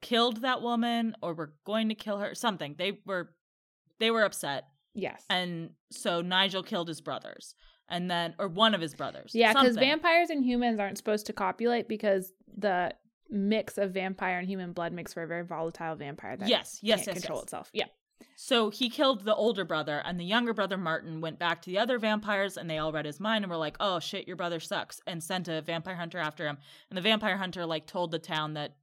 [0.00, 2.34] killed that woman or were going to kill her.
[2.34, 3.30] Something they were
[3.98, 5.24] they were upset, Yes.
[5.28, 7.54] and so Nigel killed his brothers,
[7.88, 9.32] and then or one of his brothers.
[9.34, 12.94] yeah, because vampires and humans aren't supposed to copulate because the
[13.28, 17.04] mix of vampire and human blood makes for a very volatile vampire that Yes, yes,
[17.04, 17.44] can't yes, control yes.
[17.44, 17.70] itself.
[17.72, 17.84] Yeah.
[18.36, 21.78] So he killed the older brother, and the younger brother Martin went back to the
[21.78, 24.60] other vampires, and they all read his mind and were like, "Oh shit, your brother
[24.60, 26.58] sucks," and sent a vampire hunter after him.
[26.90, 28.76] And the vampire hunter like told the town that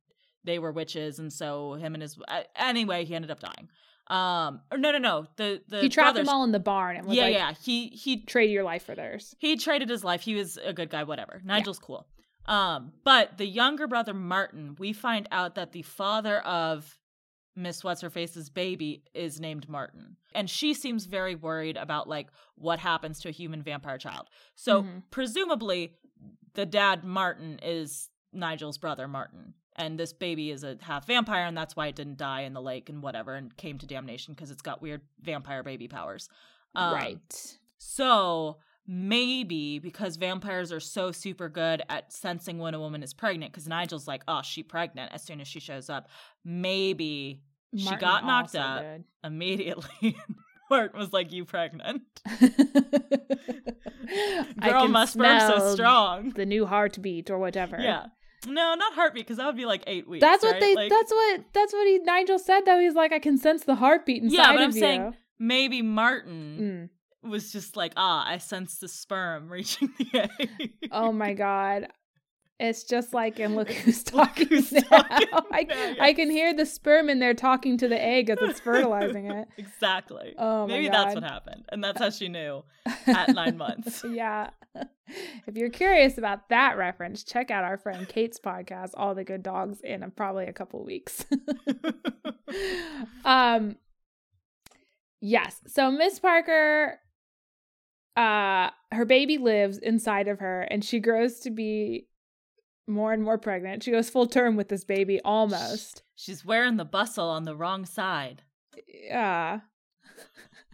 [0.48, 3.70] they were witches, and so him and his uh, anyway, he ended up dying.
[4.10, 6.96] Um, or no, no, no, the the he trapped brothers, them all in the barn
[6.98, 9.36] and was yeah, like, yeah, he he trade your life for theirs.
[9.40, 10.22] he traded his life.
[10.22, 11.42] He was a good guy, whatever.
[11.44, 12.08] Nigel's cool.
[12.46, 16.98] Um, but the younger brother Martin, we find out that the father of
[17.58, 20.16] Miss What's Her Face's baby is named Martin.
[20.34, 24.28] And she seems very worried about like what happens to a human vampire child.
[24.56, 25.04] So Mhm.
[25.12, 25.96] presumably
[26.54, 29.54] the dad Martin is Nigel's brother Martin.
[29.78, 32.62] And this baby is a half vampire, and that's why it didn't die in the
[32.62, 36.30] lake and whatever, and came to damnation because it's got weird vampire baby powers.
[36.76, 37.58] Um, right.
[37.78, 43.52] so maybe because vampires are so super good at sensing when a woman is pregnant,
[43.52, 46.10] because Nigel's like, oh, she pregnant as soon as she shows up.
[46.44, 47.42] Maybe
[47.76, 49.04] she got knocked up did.
[49.24, 50.18] immediately.
[50.70, 52.04] Martin was like, you pregnant.
[54.62, 56.32] Girl, my sperm's so strong.
[56.32, 57.78] The new heartbeat or whatever.
[57.80, 58.08] Yeah.
[58.48, 60.22] No, not heartbeat, because that would be like eight weeks.
[60.22, 60.62] That's what right?
[60.62, 60.76] they.
[60.76, 61.42] Like, that's what.
[61.54, 62.00] That's what he.
[62.00, 62.80] Nigel said though.
[62.80, 64.80] He's like, I can sense the heartbeat inside Yeah, but I'm you.
[64.80, 66.90] saying maybe Martin
[67.26, 67.30] Mm.
[67.30, 70.72] was just like, ah, I sense the sperm reaching the egg.
[70.92, 71.88] Oh my god,
[72.60, 74.82] it's just like and look who's talking who's now.
[74.82, 78.38] talking I, now, I can hear the sperm in there talking to the egg as
[78.42, 79.48] it's fertilizing it.
[79.58, 80.34] exactly.
[80.38, 80.94] Oh my Maybe god.
[80.94, 81.66] that's what happened.
[81.70, 82.64] And that's how she knew
[83.06, 84.04] at nine months.
[84.10, 84.50] yeah.
[85.48, 89.42] If you're curious about that reference, check out our friend Kate's podcast, All the Good
[89.42, 91.26] Dogs, in a, probably a couple weeks.
[93.26, 93.76] um
[95.20, 97.00] yes so miss parker
[98.16, 102.08] uh her baby lives inside of her and she grows to be
[102.88, 106.86] more and more pregnant she goes full term with this baby almost She's wearing the
[106.86, 108.42] bustle on the wrong side.
[108.88, 109.60] yeah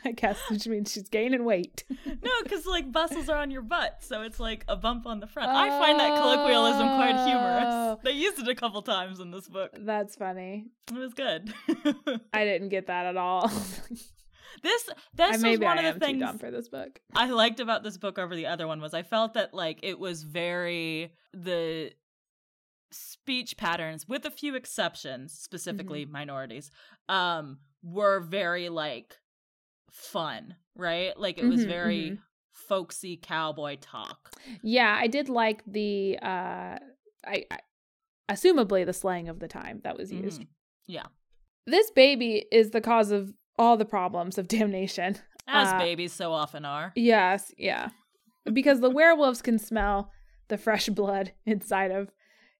[0.05, 3.97] i guess which means she's gaining weight No, because like bustles are on your butt,
[4.01, 5.49] so it's like a bump on the front.
[5.49, 7.65] I find that colloquialism quite humorous.
[7.67, 7.99] Oh.
[8.03, 9.71] They used it a couple times in this book.
[9.79, 11.53] that's funny It was good.
[12.33, 13.47] i didn't get that at all
[14.63, 17.97] this this was one i of the things for this book I liked about this
[17.97, 21.91] book over the other one was I felt that like it was very the
[22.91, 26.11] speech patterns with a few exceptions, specifically Mm-hmm.
[26.13, 26.69] minorities,
[27.09, 29.17] um were very like
[29.93, 31.17] fun, right?
[31.17, 32.19] Like it was Mhm, very
[32.51, 34.31] folksy cowboy talk.
[34.61, 36.79] Yeah, I did like the uh
[37.25, 37.59] I, I
[38.29, 40.41] assumably the slang of the time that was used.
[40.41, 40.47] Mhm.
[40.87, 41.05] Yeah.
[41.65, 45.17] This baby is the cause of all the problems of damnation.
[45.47, 46.91] As Uh, babies so often are.
[46.95, 47.89] Yes, yeah.
[48.51, 50.11] Because the werewolves can smell
[50.49, 52.11] the fresh blood inside of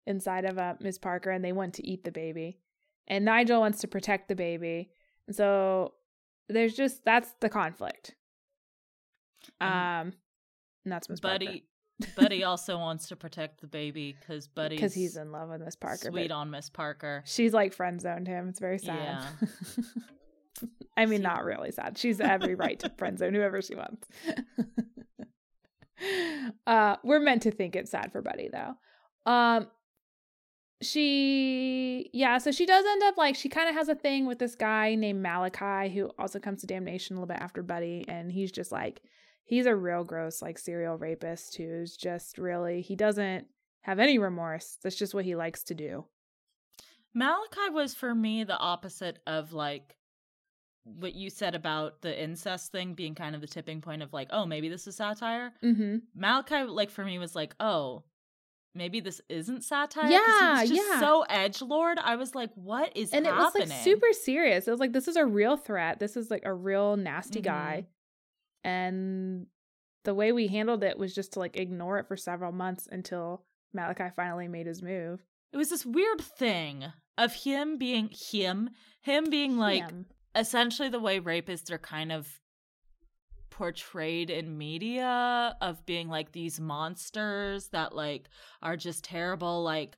[0.05, 2.59] inside of uh, Miss Parker and they want to eat the baby.
[3.07, 4.91] And Nigel wants to protect the baby.
[5.27, 5.93] And so
[6.49, 8.15] there's just that's the conflict.
[9.61, 10.13] Um And
[10.85, 11.19] and that's Miss.
[11.19, 11.65] Buddy
[12.15, 15.75] Buddy also wants to protect the baby because Buddy because he's in love with Miss
[15.75, 16.09] Parker.
[16.09, 17.23] sweet on Miss Parker.
[17.25, 18.49] she's like friend zoned him.
[18.49, 19.23] It's very sad.
[20.97, 21.97] I mean, not really sad.
[21.97, 24.07] She's every right to friend zone whoever she wants.
[26.67, 28.73] uh, we're meant to think it's sad for Buddy though.
[29.31, 29.67] Um,
[30.83, 34.39] she yeah, so she does end up like she kind of has a thing with
[34.39, 38.31] this guy named Malachi who also comes to damnation a little bit after Buddy, and
[38.31, 39.01] he's just like
[39.43, 43.47] he's a real gross like serial rapist who's just really he doesn't
[43.81, 44.77] have any remorse.
[44.83, 46.05] That's just what he likes to do.
[47.13, 49.97] Malachi was for me the opposite of like
[50.83, 54.27] what you said about the incest thing being kind of the tipping point of like,
[54.31, 55.53] oh, maybe this is satire.
[55.63, 55.97] Mm-hmm.
[56.15, 58.03] Malachi, like for me, was like, oh,
[58.75, 60.09] maybe this isn't satire.
[60.09, 60.99] Yeah, he was just yeah.
[60.99, 61.97] so edge lord.
[61.99, 63.41] I was like, what is and happening?
[63.41, 64.67] it was like super serious.
[64.67, 65.99] It was like this is a real threat.
[65.99, 67.43] This is like a real nasty Mhm.
[67.45, 67.87] guy,
[68.63, 69.47] and
[70.03, 73.43] the way we handled it was just to like ignore it for several months until
[73.73, 75.23] Malachi finally made his move.
[75.51, 76.85] It was this weird thing
[77.17, 78.71] of him being him,
[79.01, 80.05] him being like Him.
[80.35, 82.39] essentially the way rapists are kind of
[83.53, 88.27] portrayed in media of being like these monsters that like
[88.63, 89.95] are just terrible like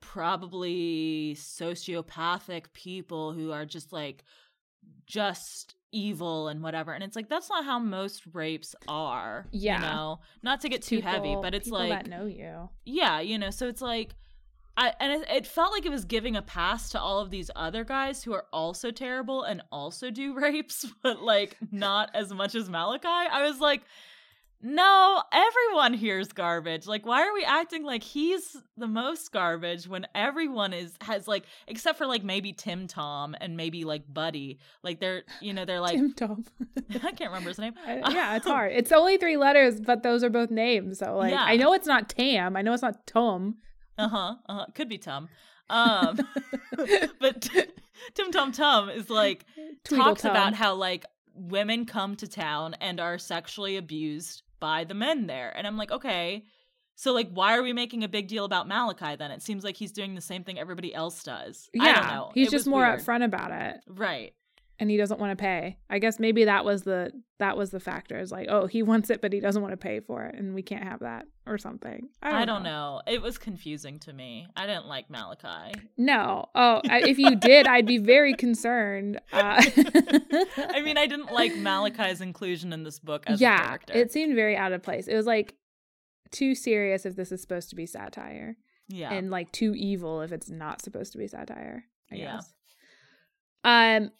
[0.00, 4.22] probably sociopathic people who are just like
[5.06, 9.76] just evil and whatever and it's like that's not how most rapes are Yeah.
[9.76, 12.68] you know not to get too heavy but it's people like that know you.
[12.84, 14.14] yeah, you know, so it's like
[14.76, 17.50] I and it, it felt like it was giving a pass to all of these
[17.54, 22.54] other guys who are also terrible and also do rapes, but like not as much
[22.54, 23.06] as Malachi.
[23.08, 23.82] I was like,
[24.64, 26.86] no, everyone here's garbage.
[26.86, 31.44] Like, why are we acting like he's the most garbage when everyone is has like,
[31.66, 34.58] except for like maybe Tim Tom and maybe like Buddy.
[34.84, 36.44] Like they're, you know, they're like Tim Tom.
[36.94, 37.74] I can't remember his name.
[37.84, 38.72] I- yeah, it's hard.
[38.72, 41.00] It's only three letters, but those are both names.
[41.00, 41.42] So like, Yeah.
[41.44, 42.56] I know it's not Tam.
[42.56, 43.56] I know it's not Tom.
[43.98, 44.34] Uh huh.
[44.48, 44.66] Uh huh.
[44.74, 45.28] Could be Tom.
[45.70, 46.18] Um,
[47.20, 47.48] but
[48.14, 49.44] Tim Tom Tom is like
[49.84, 50.30] talks Tweedletum.
[50.30, 55.52] about how like women come to town and are sexually abused by the men there.
[55.56, 56.44] And I'm like, okay.
[56.94, 59.30] So like why are we making a big deal about Malachi then?
[59.30, 61.70] It seems like he's doing the same thing everybody else does.
[61.72, 62.30] Yeah, I don't know.
[62.34, 63.00] he's It just more weird.
[63.00, 64.34] upfront about it, Right.
[64.78, 65.78] And he doesn't want to pay.
[65.90, 68.18] I guess maybe that was the that was the factor.
[68.18, 70.54] Is like, oh, he wants it, but he doesn't want to pay for it, and
[70.54, 72.08] we can't have that or something.
[72.22, 73.00] I don't, I don't know.
[73.06, 74.46] It was confusing to me.
[74.56, 75.72] I didn't like Malachi.
[75.96, 76.46] No.
[76.54, 79.20] Oh, I, if you did, I'd be very concerned.
[79.32, 79.62] Uh,
[80.56, 83.92] I mean, I didn't like Malachi's inclusion in this book as a character.
[83.96, 85.08] it seemed very out of place.
[85.08, 85.54] It was like
[86.30, 88.56] too serious if this is supposed to be satire,
[88.88, 89.12] yeah.
[89.12, 91.84] and like too evil if it's not supposed to be satire.
[92.10, 92.34] I Yeah.
[92.36, 92.54] guess.
[93.64, 94.10] Um,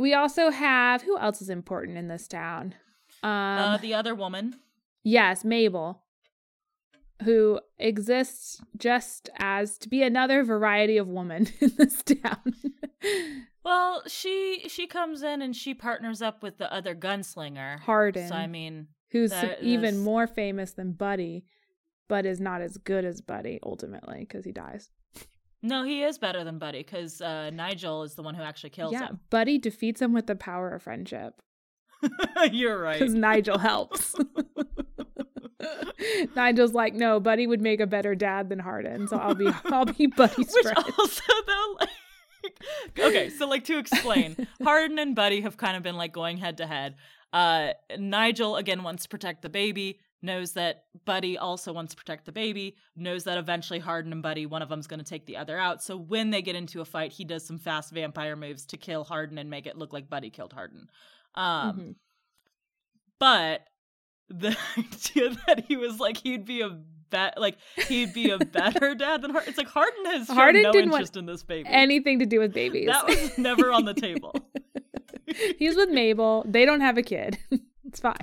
[0.00, 2.74] we also have who else is important in this town?
[3.22, 4.54] Um, uh, the other woman.
[5.02, 6.02] yes, Mabel,
[7.24, 12.54] who exists just as to be another variety of woman in this town.
[13.64, 17.80] Well, she she comes in and she partners up with the other gunslinger.
[17.80, 21.44] Harden, So I mean, who's that even is- more famous than Buddy,
[22.06, 24.90] but is not as good as Buddy ultimately because he dies.
[25.62, 28.92] No, he is better than Buddy because uh, Nigel is the one who actually kills
[28.92, 29.00] him.
[29.00, 29.20] yeah, him.
[29.30, 31.42] Buddy defeats him with the power of friendship
[32.52, 32.98] You're right.
[32.98, 34.14] because Nigel helps.
[36.36, 39.86] Nigel's like, no, Buddy would make a better dad than Harden, so I'll be I'll
[39.86, 40.78] be Buddy's Which friend.
[40.98, 41.88] also though, like,
[42.98, 46.58] okay, so like to explain, Harden and Buddy have kind of been like going head
[46.58, 46.96] to head.
[47.32, 50.00] Uh, Nigel again wants to protect the baby.
[50.22, 52.76] Knows that Buddy also wants to protect the baby.
[52.96, 55.82] Knows that eventually Harden and Buddy, one of them's going to take the other out.
[55.82, 59.04] So when they get into a fight, he does some fast vampire moves to kill
[59.04, 60.88] Harden and make it look like Buddy killed Harden.
[61.34, 61.94] Um, Mhm.
[63.20, 63.60] but
[64.28, 66.70] the idea that he was like he'd be a
[67.10, 67.56] bet like
[67.86, 69.48] he'd be a better dad than Harden.
[69.50, 71.68] It's like Harden has Harden no didn't want interest in this baby.
[71.70, 72.86] Anything to do with babies.
[72.88, 74.34] that was never on the table.
[75.58, 76.44] He's with Mabel.
[76.48, 77.38] They don't have a kid.
[77.84, 78.16] it's fine.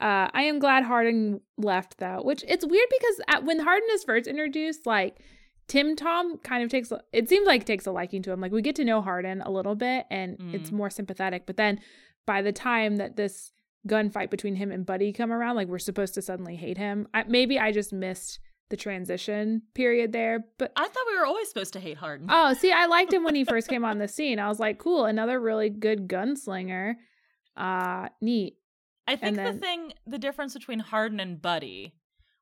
[0.00, 4.04] Uh, I am glad Harden left though, which it's weird because at, when Harden is
[4.04, 5.18] first introduced, like
[5.66, 8.40] Tim Tom kind of takes it seems like takes a liking to him.
[8.40, 10.74] Like we get to know Harden a little bit and it's Mm.
[10.74, 11.46] more sympathetic.
[11.46, 11.80] But then
[12.26, 13.50] by the time that this
[13.88, 17.08] gunfight between him and Buddy come around, like we're supposed to suddenly hate him.
[17.12, 18.38] I, maybe I just missed
[18.70, 22.26] the transition period there, but I thought we were always supposed to hate Harden.
[22.30, 24.38] Oh, see, I liked him when he first came on the scene.
[24.38, 26.94] I was like, cool, another really good gunslinger.
[27.56, 28.54] Uh, neat.
[29.08, 31.94] I think then- the thing, the difference between Harden and Buddy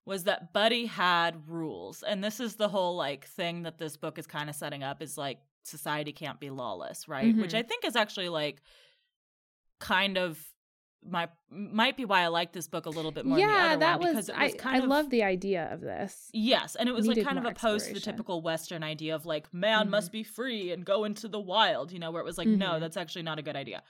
[0.05, 2.03] was that Buddy had rules.
[2.03, 5.03] And this is the whole like thing that this book is kind of setting up
[5.03, 7.37] is like society can't be lawless, right?
[7.37, 7.59] Which Mhm.
[7.59, 8.63] I think is actually like
[9.81, 10.39] kind of
[11.09, 13.67] my might be why I like this book a little bit more than the yeah,
[13.73, 16.31] other that one was, was I, kind I of love the idea of this.
[16.33, 19.53] Yes, and it was like kind of opposed to the typical Western idea of like
[19.55, 19.91] man Mhm.
[19.91, 22.73] must be free and go into the wild, you know, where it was like, no,
[22.73, 22.81] Mhm.
[22.81, 23.83] that's actually not a good idea.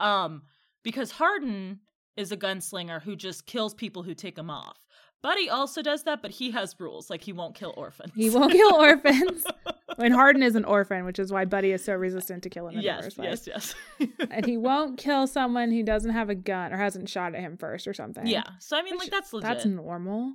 [0.00, 0.42] Um,
[0.82, 1.80] because Harden
[2.16, 4.78] is a gunslinger who just kills people who take him off.
[5.22, 8.12] Buddy also does that, but he has rules, like he won't kill orphans.
[8.14, 9.44] He won't kill orphans.
[9.96, 12.80] when Harden is an orphan, which is why Buddy is so resistant to killing in
[12.80, 13.46] the yes, first place.
[13.46, 14.18] yes, yes.
[14.30, 17.56] And he won't kill someone who doesn't have a gun or hasn't shot at him
[17.56, 18.26] first or something.
[18.26, 18.42] yeah.
[18.58, 19.48] So I mean, Which- like that's legit.
[19.48, 20.34] That's normal.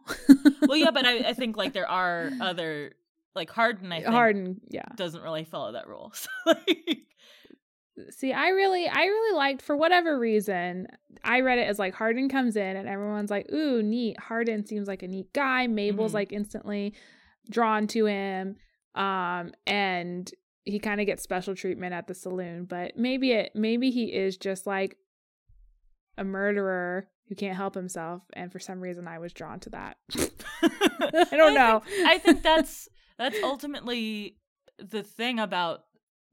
[0.68, 2.94] well, yeah, but I, I think like there are other
[3.36, 3.92] like Harden.
[3.92, 4.86] I think Harden, yeah.
[4.96, 6.14] doesn't really follow that rule.
[6.20, 7.04] So, like,
[8.10, 10.88] See, I really, I really liked for whatever reason.
[11.24, 14.88] I read it as like Harden comes in and everyone's like, "Ooh, neat." Harden seems
[14.88, 15.68] like a neat guy.
[15.68, 16.16] Mabel's Mhm.
[16.16, 16.93] like instantly
[17.50, 18.56] drawn to him,
[18.95, 20.32] um, and
[20.66, 22.66] he kind of gets special treatment at the saloon.
[22.66, 24.97] But maybe it, maybe he is just like
[26.18, 29.97] a murderer who can't help himself, and for some reason, I was drawn to that.
[30.62, 31.82] I don't know.
[31.86, 32.88] Think, I think that's
[33.18, 34.38] that's ultimately
[34.78, 35.84] the thing about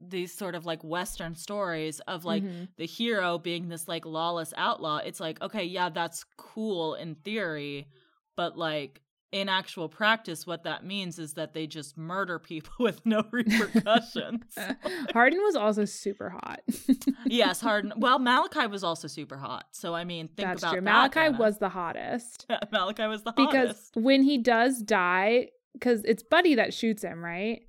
[0.01, 2.69] these sort of like Western stories of like Mhm.
[2.77, 4.99] the hero being this like lawless outlaw.
[4.99, 7.89] It's like, okay, yeah, that's cool in theory,
[8.37, 9.01] but like
[9.33, 14.45] in actual practice, what that means is that they just murder people with no repercussions.
[15.13, 16.61] Harden was also super hot.
[17.27, 17.93] yes, Harden.
[17.97, 19.65] Well, Malachi was also super hot.
[19.73, 20.81] So I mean, think That's about true.
[20.81, 21.39] that, Malachi Anna.
[21.39, 26.55] was the hottest Malachi was the hottest because when he does die, because it's Buddy
[26.55, 27.63] that shoots him, right?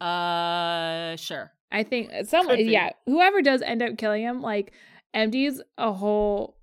[0.00, 1.52] Uh, sure.
[1.70, 2.72] I think uh, someone, Could be.
[2.72, 4.72] yeah, whoever does end up killing him, like
[5.14, 6.56] empties a whole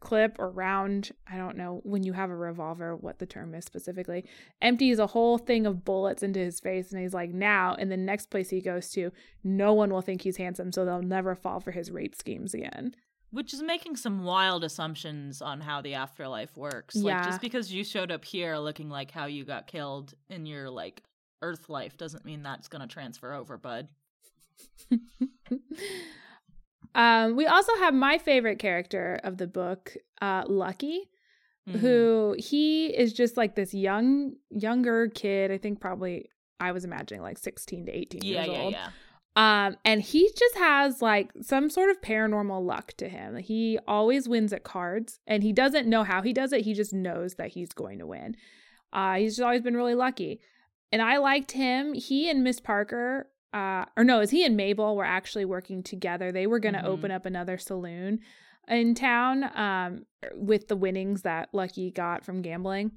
[0.00, 1.10] clip or round.
[1.30, 4.24] I don't know when you have a revolver, what the term is specifically.
[4.62, 7.96] Empties a whole thing of bullets into his face, and he's like, now, in the
[7.96, 9.10] next place he goes to,
[9.44, 12.94] no one will think he's handsome, so they'll never fall for his rape schemes again.
[13.32, 16.94] Which is making some wild assumptions on how the afterlife works.
[16.94, 17.16] Yeah.
[17.16, 20.70] Like just because you showed up here looking like how you got killed in your
[20.70, 21.02] like
[21.42, 23.88] Earth life doesn't mean that's gonna transfer over, bud.
[26.94, 31.08] um, we also have my favorite character of the book, uh, Lucky.
[31.68, 31.80] Mhm.
[31.80, 36.28] who he is just like this young younger kid i think probably
[36.60, 38.88] i was imagining like 16 to 18 Yeah, years yeah, old yeah.
[39.66, 44.28] um and he just has like some sort of paranormal luck to him he always
[44.28, 47.48] wins at cards and he doesn't know how he does it he just knows that
[47.48, 48.36] he's going to win
[48.92, 50.40] uh he's just always been really lucky
[50.92, 54.96] and i liked him he and miss parker uh or no is he and mabel
[54.96, 56.84] were actually working together they were going to Mhm.
[56.94, 58.20] open up another saloon
[58.68, 62.92] in town um with the winnings that lucky got from gambling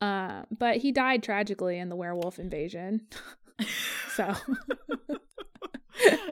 [0.00, 3.06] uh but he died tragically in the werewolf invasion
[4.14, 4.34] so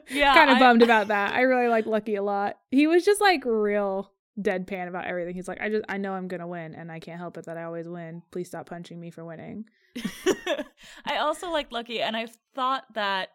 [0.09, 0.33] yeah.
[0.33, 3.43] kind of bummed about that i really like lucky a lot he was just like
[3.45, 6.99] real deadpan about everything he's like i just i know i'm gonna win and i
[6.99, 9.65] can't help it that i always win please stop punching me for winning
[11.05, 13.29] I also like Lucky, and I thought that,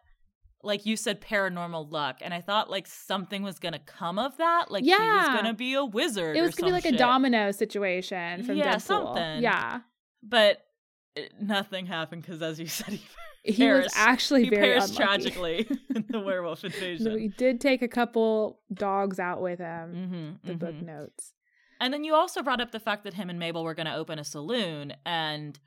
[0.63, 4.71] like you said, paranormal luck, and I thought like something was gonna come of that.
[4.71, 6.37] Like he was gonna be a wizard.
[6.37, 8.81] it was gonna be like a domino situation from Yeah, Deadpool.
[8.81, 9.41] something.
[9.43, 9.81] yeah
[10.21, 10.63] but
[11.17, 13.01] it, nothing happened because, as you said, he,
[13.43, 14.95] he Paris- was actually he very unlucky.
[14.95, 17.19] tragically in the werewolf So invasion.
[17.19, 20.83] he did take a couple dogs out with him Mhm, the book mhm.
[20.85, 21.33] notes
[21.81, 23.95] And then you also brought up the fact that him and Mabel were going to
[23.95, 25.59] open a saloon, and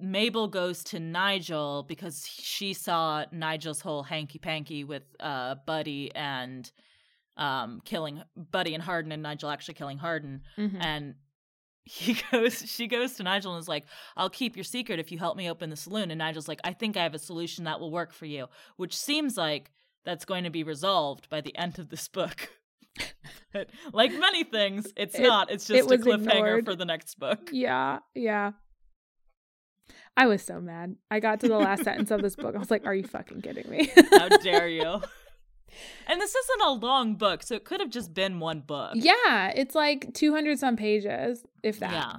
[0.00, 6.70] Mabel goes to Nigel because she saw Nigel's whole hanky panky with uh, Buddy and
[7.36, 10.42] um, killing Buddy and Harden, and Nigel actually killing Harden.
[10.58, 10.76] Mhm.
[10.80, 11.14] And
[11.88, 13.84] he goes, she goes to Nigel and is like,
[14.16, 16.72] "I'll keep your secret if you help me open the saloon." And Nigel's like, "I
[16.72, 19.70] think I have a solution that will work for you," which seems like
[20.04, 22.50] that's going to be resolved by the end of this book.
[23.52, 25.50] But like many things, it's It- not.
[25.50, 26.64] It's it just a cliffhanger ignored.
[26.66, 27.48] for the next book.
[27.52, 28.52] Yeah, yeah.
[30.16, 30.96] I was so mad.
[31.10, 32.54] I got to the last sentence of this book.
[32.54, 35.00] I was like, "Are you fucking kidding me?" How dare you?
[36.06, 38.92] And this isn't a long book, so it could have just been one book.
[38.94, 41.92] yeah, it's like 200 some pages, if that.
[41.92, 42.16] Yeah.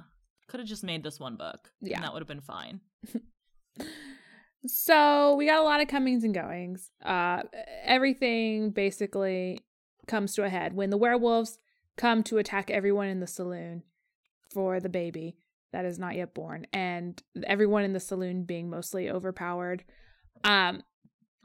[0.48, 1.70] Could have just made this one book.
[1.80, 1.96] Yeah.
[1.96, 2.80] And that would have been fine.
[4.66, 6.90] So we got a lot of comings and goings.
[7.02, 7.42] Uh,
[7.82, 9.60] everything basically
[10.06, 11.58] comes to a head when the werewolves
[11.96, 13.84] come to attack everyone in the saloon
[14.52, 15.36] for the baby
[15.72, 19.84] that is not yet born, and everyone in the saloon being mostly overpowered.
[20.42, 20.82] Um,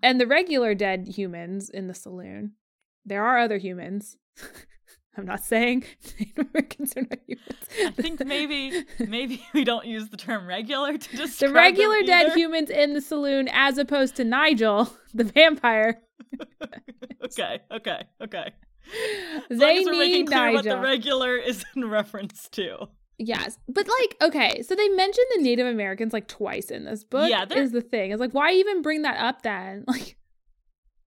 [0.02, 2.54] and the regular dead humans in the saloon.
[3.06, 4.18] There are other humans.
[5.18, 5.86] I'm not saying
[6.20, 7.68] Native Americans are not humans.
[7.86, 12.34] I think maybe maybe we don't use the term regular to describe the regular dead
[12.34, 16.02] humans in the saloon as opposed to Nigel, the vampire.
[17.24, 18.52] okay, okay, okay.
[19.50, 22.88] As they as we're making need clear what the regular is in reference to.
[23.18, 23.57] Yes.
[23.68, 27.30] But like, okay, so they mentioned the Native Americans like twice in this book.
[27.30, 28.11] Yeah, they're- is the thing.
[28.11, 29.86] It's like, why even bring that up then?
[29.88, 30.18] Like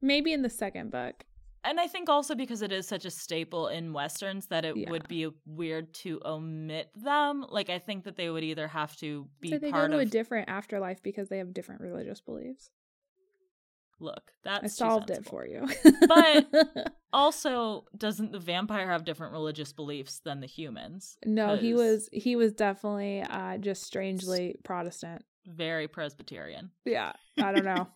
[0.01, 1.25] maybe in the second book.
[1.65, 4.91] And I think also because it is such a staple in westerns that it Yeah.
[4.91, 7.45] would be weird to omit them.
[7.49, 9.97] Like I think that they would either have to be So they go part to
[9.97, 12.71] of a different afterlife because they have different religious beliefs.
[14.01, 14.33] Look.
[14.45, 15.69] That's I solved it for you.
[16.07, 21.17] But- Also, doesn't the vampire have different religious beliefs than the humans?
[21.25, 25.25] no, he was he was definitely uh just strangely Protestant.
[25.47, 26.71] very Presbyterian.
[26.85, 27.89] Yeah, I don't know.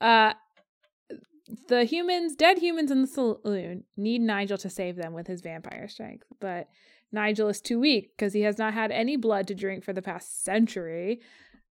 [0.00, 0.34] uh
[1.68, 5.88] the humans, dead humans in the saloon, need Nigel to save them with his vampire
[5.88, 6.68] strength, but
[7.10, 10.02] Nigel is too weak because he has not had any blood to drink for the
[10.02, 11.20] past century.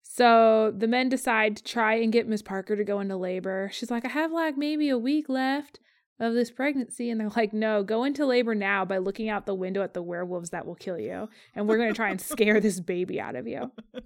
[0.08, 3.68] So the men decide to try and get Miss Parker to go into labor.
[3.72, 5.80] She's like, I have like maybe a week left
[6.18, 7.10] of this pregnancy.
[7.10, 10.02] And they're like, no, go into labor now by looking out the window at the
[10.02, 11.28] werewolves that will kill you.
[11.54, 13.70] And we're going to try and scare this baby out of you.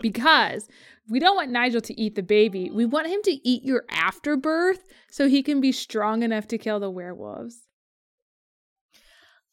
[0.00, 0.68] Because
[1.08, 2.70] we don't want Nigel to eat the baby.
[2.70, 6.78] We want him to eat your afterbirth so he can be strong enough to kill
[6.78, 7.66] the werewolves.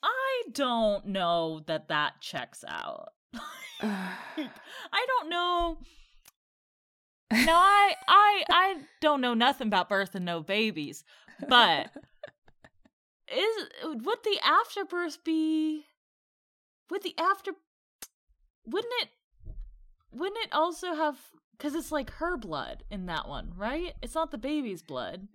[0.03, 3.14] I don't know that that checks out.
[3.81, 5.77] I don't know.
[7.31, 11.03] No, I I I don't know nothing about birth and no babies,
[11.49, 11.89] but
[13.27, 15.85] is would the afterbirth be?
[16.91, 17.51] Would the after?
[18.65, 19.09] Wouldn't it?
[20.11, 21.17] Wouldn't it also have?
[21.57, 23.93] Because it's like her blood in that one, right?
[24.03, 25.27] It's not the baby's blood.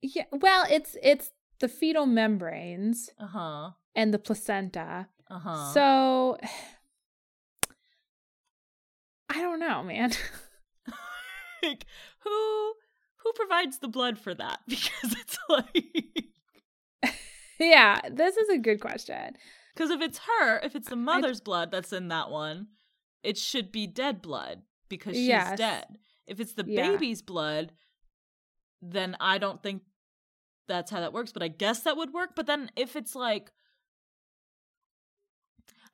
[0.00, 0.24] yeah.
[0.30, 3.70] Well, it's it's the fetal membranes Uh huh.
[3.94, 5.08] and the placenta.
[5.28, 5.72] Uh huh.
[5.74, 6.38] So
[9.28, 10.12] I don't know, man.
[11.62, 11.84] like
[12.20, 12.72] who
[13.18, 14.60] who provides the blood for that?
[14.68, 16.24] Because it's like
[17.58, 19.36] yeah, this is a good question.
[19.74, 22.68] because if it's her, if it's the mother's blood that's in that one,
[23.22, 25.58] it should be dead blood because she's Yes.
[25.58, 25.98] dead.
[26.26, 26.92] If it's the Yeah.
[26.92, 27.72] baby's blood,
[28.82, 29.82] then I don't think
[30.68, 31.32] that's how that works.
[31.32, 32.30] But I guess that would work.
[32.36, 33.50] But then if it's like,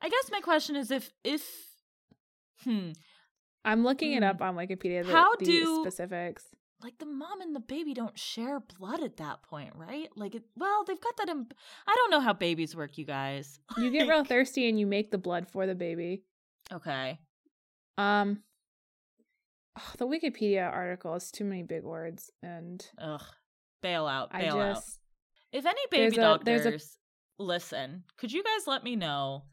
[0.01, 1.43] I guess my question is if if
[2.63, 2.91] hmm
[3.65, 4.29] I'm looking it Hmm.
[4.29, 5.05] up on Wikipedia.
[5.05, 6.45] The, How the do- specifics?
[6.81, 10.09] like the mom and the baby don't share blood at that point, right?
[10.17, 11.29] Like, it, well, they've got that.
[11.29, 11.47] In,
[11.87, 13.57] I don't know how babies work, you guys.
[13.77, 16.23] You get real thirsty and you make the blood for the baby.
[16.73, 17.19] Okay.
[17.97, 18.43] Um,
[19.77, 23.23] oh, the Wikipedia article is too many big words, and Ugh.
[23.81, 24.29] Bail out.
[24.33, 24.83] I Bail out.
[25.53, 26.79] If any There's baby a- there's a-
[27.41, 29.43] listen, could you guys let me know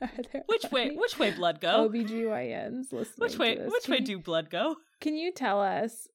[0.46, 1.88] which way which way blood go?
[1.88, 3.06] OBGYNs listening.
[3.18, 4.76] which way which Can way you- do blood go?
[5.00, 6.08] Can you tell us?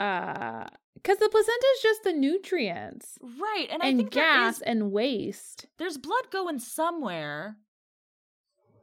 [0.00, 0.64] Uh,
[0.94, 5.66] because the placenta is just the nutrients Right, and, I and gas is- and waste.
[5.78, 7.56] there's blood going somewhere,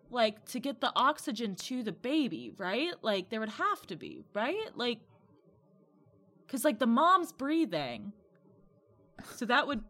[0.10, 2.92] like to get the oxygen to the baby, right?
[3.02, 4.68] Like there would have to be, right?
[4.76, 5.00] Like,
[6.46, 8.14] because like the mom's breathing,
[9.36, 9.84] so that would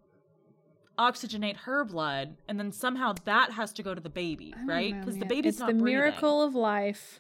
[1.02, 4.98] oxygenate her blood, and then somehow that has to go to the baby, right?
[5.00, 6.00] Because the baby's it's not the breathing.
[6.00, 7.20] miracle of life.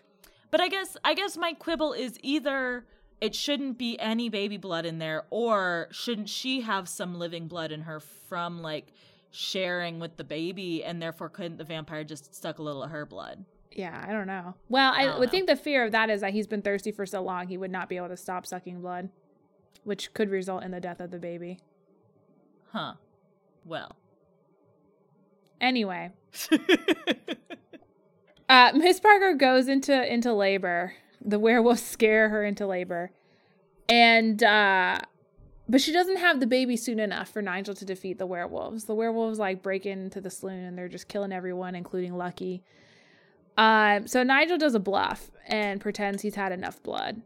[0.52, 2.86] But I guess I guess my quibble is either
[3.20, 7.72] it shouldn't be any baby blood in there, or shouldn't she have some living blood
[7.72, 8.94] in her from like
[9.32, 13.06] sharing with the baby, and therefore couldn't the vampire just suck a little of her
[13.06, 13.46] blood?
[13.72, 14.56] Yeah, I don't know.
[14.70, 15.32] Well, I, I would know.
[15.32, 17.72] think the fear of that is that he's been thirsty for so long he would
[17.72, 19.10] not be able to stop sucking blood,
[19.86, 21.60] which could result in the death of the baby.
[22.74, 22.94] Huh.
[23.66, 23.96] Well.
[25.60, 26.12] Anyway,
[28.50, 30.94] uh, Miss Parker goes into into labor.
[31.24, 33.12] The werewolves scare her into labor,
[33.88, 35.00] and uh,
[35.70, 38.86] but she doesn't have the baby soon enough for Nigel to defeat the werewolves.
[38.86, 42.64] The werewolves like break into the saloon and they're just killing everyone, including Lucky.
[43.58, 47.22] Um, so Nigel does a bluff and pretends he's had enough blood.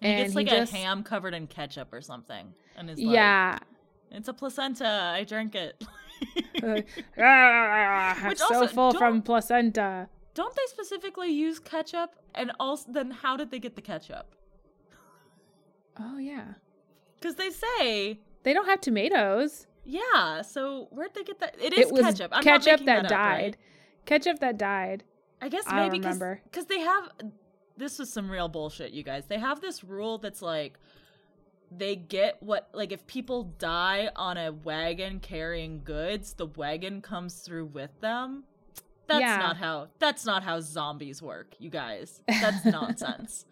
[0.00, 2.52] He gets like he a just- ham covered in ketchup or something.
[2.76, 3.58] And is like, Yeah.
[4.12, 5.12] It's a placenta.
[5.14, 5.82] I drank it.
[6.62, 6.80] Uh,
[7.18, 10.08] ah, so also, full from placenta.
[10.34, 12.14] Don't they specifically use ketchup?
[12.34, 14.34] And also, then how did they get the ketchup?
[15.98, 16.54] Oh yeah.
[17.18, 19.66] Because they say They don't have tomatoes.
[19.84, 21.56] Yeah, so where'd they get that?
[21.60, 22.30] It is it was ketchup.
[22.32, 23.42] I'm ketchup that, up, died.
[23.42, 23.56] right?
[24.06, 25.04] Ketchup that died.
[25.40, 26.40] I guess I maybe remember.
[26.44, 27.10] because they have.
[27.76, 29.26] This was some real bullshit, you guys.
[29.26, 30.78] They have this rule that's like
[31.78, 37.40] they get what like if people die on a wagon carrying goods, the wagon comes
[37.40, 38.44] through with them.
[39.06, 39.36] That's Yeah.
[39.38, 39.88] not how.
[39.98, 42.22] That's not how zombies work, you guys.
[42.28, 43.44] That's nonsense.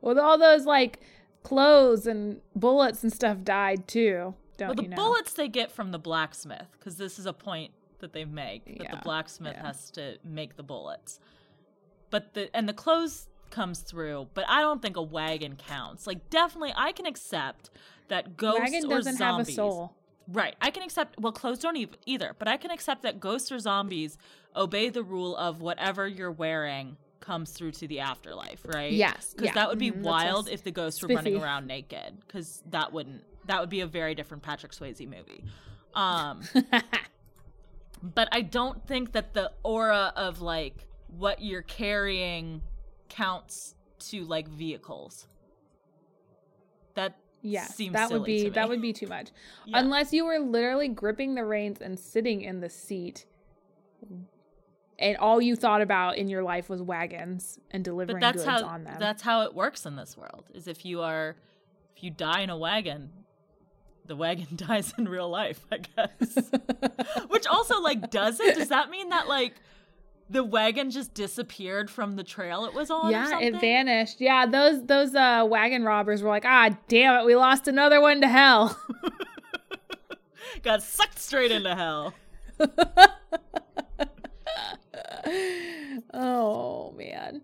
[0.00, 1.00] Well, all those like
[1.42, 4.34] clothes and bullets and stuff died too.
[4.58, 4.96] Don't well, the you know?
[4.96, 8.82] bullets they get from the blacksmith because this is a point that they make that
[8.82, 9.66] Yeah, the blacksmith yeah.
[9.66, 11.20] has to make the bullets.
[12.10, 16.06] But the and the clothes comes through, but I don't think a wagon counts.
[16.06, 17.70] Like definitely, I can accept
[18.08, 19.94] that ghosts Wagon or doesn't have a soul.
[20.28, 21.20] Right, I can accept.
[21.20, 21.76] Well, clothes don't
[22.06, 24.18] either, but I can accept that ghosts or zombies
[24.56, 28.92] obey the rule of whatever you're wearing comes through to the afterlife, right?
[28.92, 29.54] Yes, because yeah.
[29.54, 32.18] that would be Mhm, wild if the ghosts were running around naked.
[32.20, 33.22] Because that wouldn't.
[33.46, 35.44] That would be a very different Patrick Swayze movie.
[35.94, 36.42] Um,
[38.02, 42.62] but I don't think that the aura of like what you're carrying
[43.12, 45.28] counts to like vehicles.
[46.94, 49.30] That yeah, seems that would be that would be too much.
[49.66, 49.78] Yeah.
[49.78, 53.26] Unless you were literally gripping the reins and sitting in the seat,
[54.98, 58.62] and all you thought about in your life was wagons and delivering but that's goods
[58.62, 58.96] how on them.
[58.98, 60.44] that's how it works in this world.
[60.54, 61.36] Is if you are
[61.96, 63.10] if you die in a wagon,
[64.06, 66.50] the wagon dies in real life, I guess.
[67.28, 68.56] Which also like does it?
[68.56, 69.54] Does that mean that like
[70.32, 73.10] the wagon just disappeared from the trail it was on?
[73.10, 74.20] yeah, it vanished.
[74.20, 78.20] Yeah, those those uh, wagon robbers were like, ah, damn it, we lost another one
[78.22, 78.80] to hell.
[80.62, 82.14] Got sucked straight into hell.
[86.14, 87.42] oh man.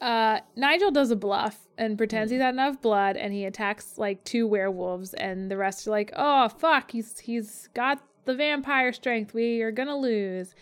[0.00, 4.24] Uh, Nigel does a bluff and pretends he's had enough blood, and he attacks like
[4.24, 9.34] two werewolves, and the rest are like, "Oh fuck, he's he's got the vampire strength.
[9.34, 10.54] We are gonna lose."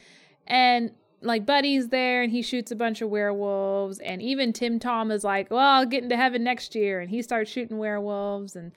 [0.46, 5.10] And like Buddy's there, and he shoots a bunch of werewolves, and even Tim Tom
[5.10, 8.72] is like, "Well, I'll get into heaven next year," and he starts shooting werewolves, and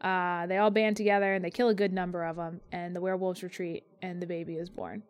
[0.00, 3.00] uh, they all band together and they kill a good number of them, and the
[3.02, 5.02] werewolves retreat, and the baby is born.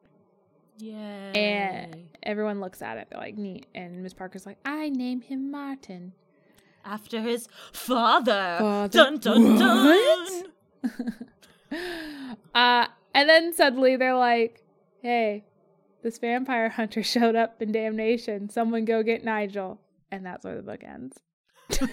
[0.78, 1.32] Yeah.
[1.34, 3.66] And everyone looks at it, they're like, neat.
[3.74, 6.12] And Miss Parker's like, I name him Martin.
[6.84, 8.56] After his father.
[8.58, 10.44] Father- Dun dun What?
[10.82, 11.14] dun.
[12.54, 14.62] uh, and then suddenly they're like,
[15.02, 15.44] hey,
[16.02, 18.48] this vampire hunter showed up in Damnation.
[18.48, 19.80] Someone go get Nigel.
[20.10, 21.18] And that's where the book ends.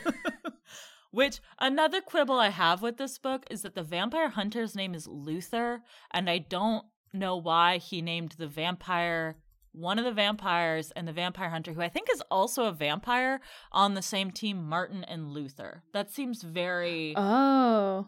[1.11, 5.07] Which another quibble I have with this book is that the vampire hunter's name is
[5.07, 9.37] Luther, and I don't know why he named the vampire
[9.77, 13.39] one of the vampires and the vampire hunter, who I think is also a vampire,
[13.71, 15.83] on the same team, Martin and Luther.
[15.93, 18.07] That seems very Oh,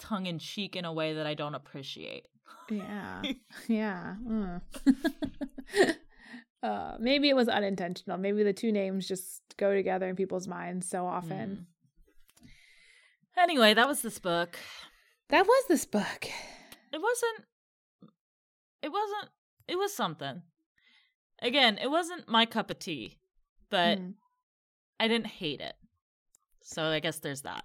[0.00, 2.26] tongue in cheek in a way that I don't appreciate.
[2.70, 3.22] yeah.
[3.68, 4.14] yeah.
[4.26, 4.60] Mm.
[6.62, 8.18] uh, maybe it was unintentional.
[8.18, 11.66] Maybe the two names just go together in people's minds so often.
[12.42, 12.46] Mm.
[13.38, 14.56] Anyway, that was this book.
[15.28, 16.26] That was this book.
[16.92, 17.44] It wasn't.
[18.82, 19.28] It wasn't.
[19.68, 20.42] It was something.
[21.42, 23.18] Again, it wasn't my cup of tea,
[23.70, 24.14] but Mm.
[24.98, 25.74] I didn't hate it.
[26.62, 27.64] So I guess there's that.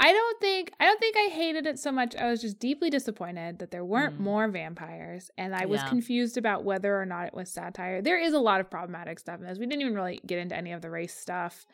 [0.00, 2.16] I don't think I don't think I hated it so much.
[2.16, 4.20] I was just deeply disappointed that there weren't Mm.
[4.20, 5.88] more vampires, and I was Yeah.
[5.88, 8.00] confused about whether or not it was satire.
[8.00, 9.58] There is a lot of problematic stuff in this.
[9.58, 11.66] We didn't even really get into any of the race stuff.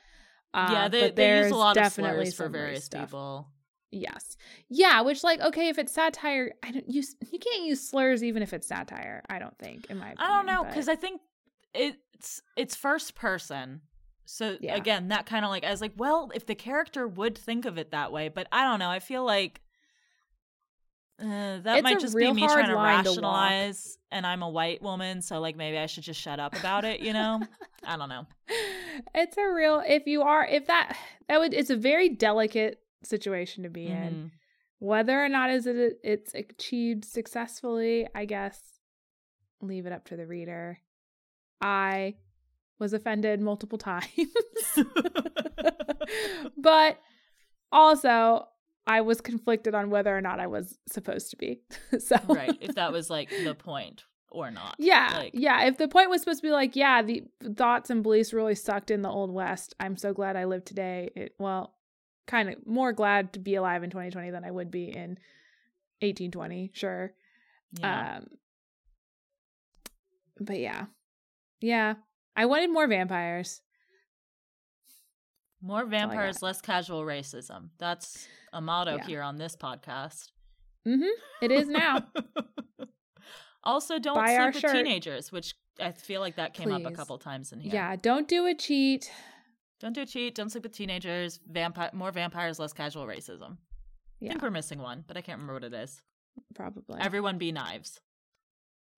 [0.52, 3.02] Uh, yeah, they, but they use there's a lot of slurs for various stuff.
[3.08, 3.48] people.
[3.92, 4.36] Yes,
[4.68, 5.00] yeah.
[5.02, 7.14] Which, like, okay, if it's satire, I don't use.
[7.30, 9.22] You can't use slurs even if it's satire.
[9.30, 10.30] I don't think, in my opinion.
[10.30, 11.20] I don't know because I think
[11.74, 13.82] it's it's first person.
[14.26, 14.74] So Yeah.
[14.74, 17.78] again, that kind of like I was like, well, if the character would think of
[17.78, 18.90] it that way, but I don't know.
[18.90, 19.60] I feel like
[21.18, 24.50] uh, that It's might just be me trying to line to rationalize, and I'm a
[24.50, 27.00] white woman, so like maybe I should just shut up about it.
[27.00, 27.40] You know?
[27.84, 28.26] I don't know.
[29.14, 29.82] it's a real.
[29.86, 30.96] If you are, if that
[31.28, 33.92] that would, it's a very delicate situation to be in.
[33.94, 34.30] Mhm.
[34.78, 38.60] Whether or not is it it's achieved successfully, I guess
[39.62, 40.80] leave it up to the reader.
[41.62, 42.16] I
[42.78, 44.06] was offended multiple times.
[46.56, 47.00] but
[47.72, 48.48] also
[48.86, 51.60] I was conflicted on whether or not I was supposed to be.
[51.98, 52.56] so right.
[52.60, 54.76] If that was like the point or not.
[54.78, 55.64] yeah, Like, yeah.
[55.64, 57.24] If the point was supposed to be like, yeah, the
[57.56, 59.74] thoughts and beliefs really sucked in the old west.
[59.80, 61.10] I'm so glad I live today.
[61.16, 61.74] It well,
[62.26, 65.18] kind of more glad to be alive in 2020 than I would be in
[66.00, 66.70] 1820.
[66.74, 67.12] Sure.
[67.78, 68.16] yeah.
[68.16, 68.26] Um,
[70.38, 70.86] but yeah,
[71.60, 71.94] yeah.
[72.37, 73.62] I wanted more vampires.
[75.62, 77.70] More vampires, less casual racism.
[77.78, 79.07] That's a motto Yeah.
[79.07, 80.30] here on this podcast.
[80.87, 81.09] Mm-hmm.
[81.43, 82.07] It is now.
[83.64, 84.72] also, don't Buy sleep with shirt.
[84.76, 87.72] teenagers, which I feel like that came up a couple times in here.
[87.74, 87.97] yeah.
[87.97, 89.11] Don't do a cheat.
[89.80, 90.34] Don't do a cheat.
[90.34, 91.41] Don't sleep with teenagers.
[91.51, 93.57] Vampire, more vampires, less casual racism.
[94.22, 96.01] I think we're missing one, but I can't remember what it is.
[96.55, 97.01] probably.
[97.01, 98.01] Everyone be knives.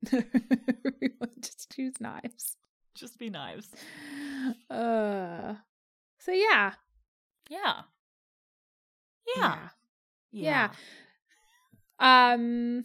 [0.12, 2.56] Everyone just choose knives.
[2.98, 3.68] Just be knives.
[4.70, 5.54] Uh.
[6.18, 6.72] So yeah.
[7.48, 7.82] Yeah.
[9.36, 9.68] Yeah.
[10.32, 10.70] Yeah.
[12.00, 12.84] Um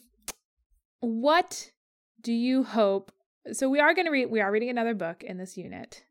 [0.99, 1.71] what
[2.21, 3.11] do you hope
[3.51, 6.03] so we are going to read we are reading another book in this unit.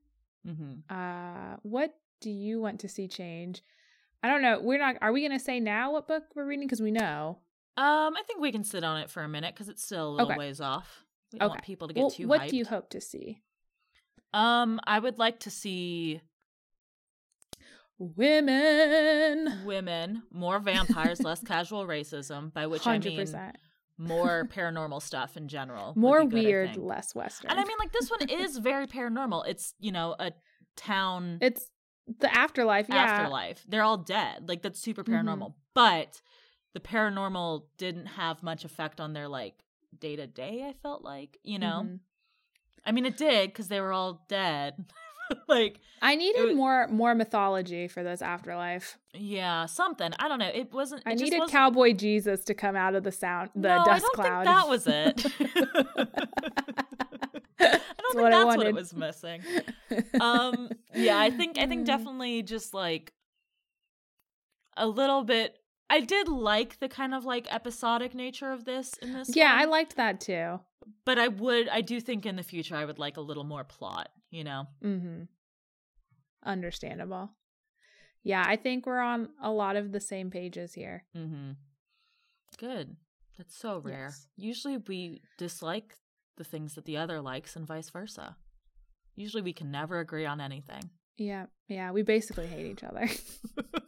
[0.46, 3.62] hmm Uh what do you want to see change?
[4.22, 4.60] I don't know.
[4.60, 7.38] We're not are we going to say now what book we're reading cuz we know.
[7.74, 10.10] Um, I think we can sit on it for a minute because it's still a
[10.10, 10.36] little Okay.
[10.38, 11.04] ways off.
[11.32, 12.48] We don't want people to get Well, too what hyped.
[12.50, 13.40] do you hope to see?
[14.32, 16.20] Um, I would like to see
[17.98, 19.64] Women.
[19.64, 23.28] women, more vampires, less casual racism, by which I mean
[23.98, 25.92] more paranormal stuff in general.
[25.96, 27.50] More good, weird, less western.
[27.50, 29.44] And I mean, like this one is very paranormal.
[29.46, 30.32] It's you know a
[30.76, 31.70] town it's
[32.18, 32.96] the afterlife, yeah.
[32.96, 33.64] afterlife.
[33.68, 34.48] They're all dead.
[34.48, 35.12] Like that's super Mhm.
[35.22, 35.54] paranormal.
[35.74, 36.20] But
[36.74, 39.62] the paranormal didn't have much effect on their like
[39.96, 40.64] day to day.
[40.68, 41.82] I felt like you know.
[41.84, 42.00] Mhm.
[42.84, 44.84] I mean, it did because they were all dead.
[45.48, 48.98] like I needed was- more more mythology for this afterlife.
[49.14, 50.10] yeah, something.
[50.18, 50.50] I don't know.
[50.52, 51.02] It wasn't.
[51.06, 53.84] I it just needed wasn't- cowboy Jesus to come out of the sound the no,
[53.84, 54.44] dust I don't cloud.
[54.44, 56.12] think that was it.
[57.60, 57.80] I don't
[58.12, 58.66] think what I that's what wanted.
[58.68, 59.42] it was missing.
[60.20, 61.86] Um, yeah, I think I think Mm.
[61.86, 63.12] definitely just like
[64.76, 65.58] a little bit.
[65.88, 69.36] I did like the kind of like episodic nature of this in this.
[69.36, 70.60] Yeah, I liked that too.
[71.04, 73.64] But I would I do think in the future I would like a little more
[73.64, 74.66] plot, you know.
[74.84, 75.24] Mm-hmm.
[76.44, 77.30] Understandable.
[78.24, 81.04] Yeah, I think we're on a lot of the same pages here.
[81.16, 81.52] Mm-hmm.
[82.58, 82.96] Good.
[83.36, 84.10] That's so rare.
[84.10, 84.26] Yes.
[84.36, 85.96] Usually we dislike
[86.36, 88.36] the things that the other likes and vice versa.
[89.16, 90.90] Usually we can never agree on anything.
[91.16, 93.08] Yeah, yeah, we basically hate each other.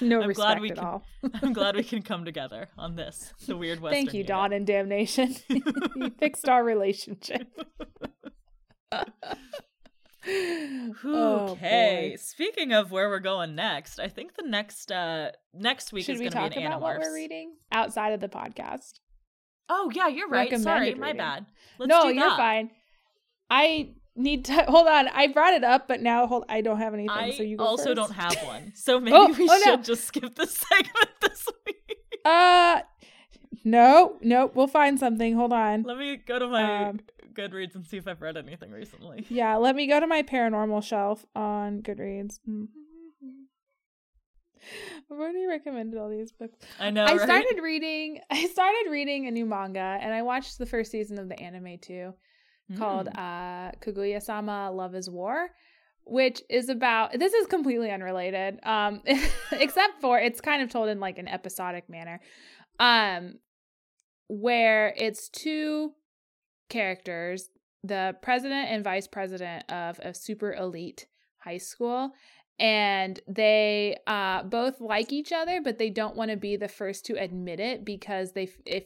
[0.00, 1.04] no I'm respect glad we at can- all.
[1.42, 3.32] I'm glad we can come together on this.
[3.46, 4.04] The weird Western.
[4.04, 4.28] Thank you, unit.
[4.28, 5.36] Dawn and Damnation.
[5.48, 7.48] you fixed our relationship.
[10.28, 12.10] Oh, okay.
[12.12, 12.16] boy.
[12.16, 16.20] Speaking of where we're going next, I think the next uh next week Should is
[16.20, 19.00] we going to be an about what we're reading outside of the podcast?
[19.68, 20.48] Oh yeah, you're right.
[20.58, 21.46] Sorry, Recommended my bad.
[21.78, 22.70] Let's no, you're fine.
[23.50, 25.08] I need to hold on.
[25.08, 26.44] I brought it up, but now hold.
[26.48, 27.10] I don't have anything.
[27.10, 27.96] I so you also first.
[27.96, 29.72] don't have one, so maybe Oh, we oh, no.
[29.72, 31.96] should just skip this segment this week.
[32.24, 32.80] Uh,
[33.64, 34.50] no, no.
[34.54, 35.34] We'll find something.
[35.36, 35.82] Hold on.
[35.82, 37.00] Let me go to my Um,
[37.32, 39.26] Goodreads and see if I've read anything recently.
[39.28, 42.38] Yeah, let me go to my paranormal shelf on Goodreads.
[42.48, 42.68] Mm.
[45.10, 46.58] I've already recommended all these books.
[46.80, 47.04] I know.
[47.04, 47.20] I right?
[47.20, 48.20] started reading.
[48.30, 51.78] I started reading a new manga, and I watched the first season of the anime
[51.78, 52.14] too,
[52.76, 53.18] called Mm.
[53.18, 55.50] uh, Kaguya-sama: Love Is War,
[56.04, 57.18] which is about.
[57.18, 59.02] This is completely unrelated, um,
[59.52, 62.20] except for it's kind of told in like an episodic manner,
[62.80, 63.38] um,
[64.28, 65.92] where it's two
[66.68, 67.50] characters,
[67.84, 71.06] the president and vice president of a super elite
[71.38, 72.10] high school
[72.58, 77.04] and they uh both like each other but they don't want to be the first
[77.04, 78.84] to admit it because they if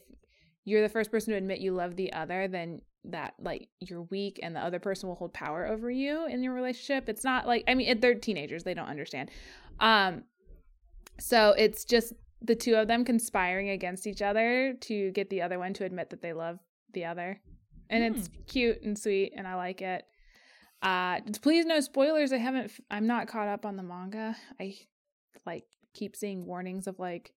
[0.65, 4.39] you're the first person to admit you love the other then that like you're weak
[4.43, 7.09] and the other person will hold power over you in your relationship.
[7.09, 9.31] It's not like i mean it- they're teenagers they don't understand.
[9.79, 10.23] Um
[11.19, 15.59] so it's just the two of them conspiring against each other to get the other
[15.59, 16.59] one to admit that they love
[16.93, 17.39] the other.
[17.89, 20.05] And it's cute and sweet and i like it.
[20.81, 22.31] Uh please no spoilers.
[22.31, 24.35] I haven't I'm not caught up on the manga.
[24.59, 24.75] I
[25.45, 27.33] like keep seeing warnings of like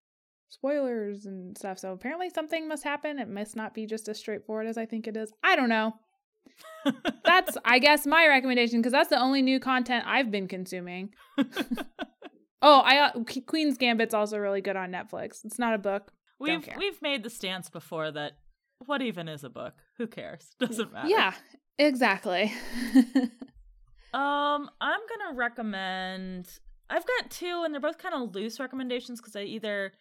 [0.55, 4.66] spoilers and stuff so apparently something must happen it must not be just as straightforward
[4.66, 5.92] as i think it is i don't know
[7.24, 11.11] that's i guess my recommendation because that's the only new content i've been consuming
[12.62, 13.11] oh i uh,
[13.46, 17.30] queen's gambit's also really good on netflix it's not a book we've we've made the
[17.30, 18.32] stance before that
[18.86, 19.72] what even is a book?
[19.96, 20.50] Who cares?
[20.61, 21.09] Doesn't matter.
[21.09, 21.32] yeah
[21.78, 22.52] exactly
[24.14, 26.46] Um, I'm gonna recommend.
[26.88, 29.92] I've got two, and they're both kind of loose recommendations because I either.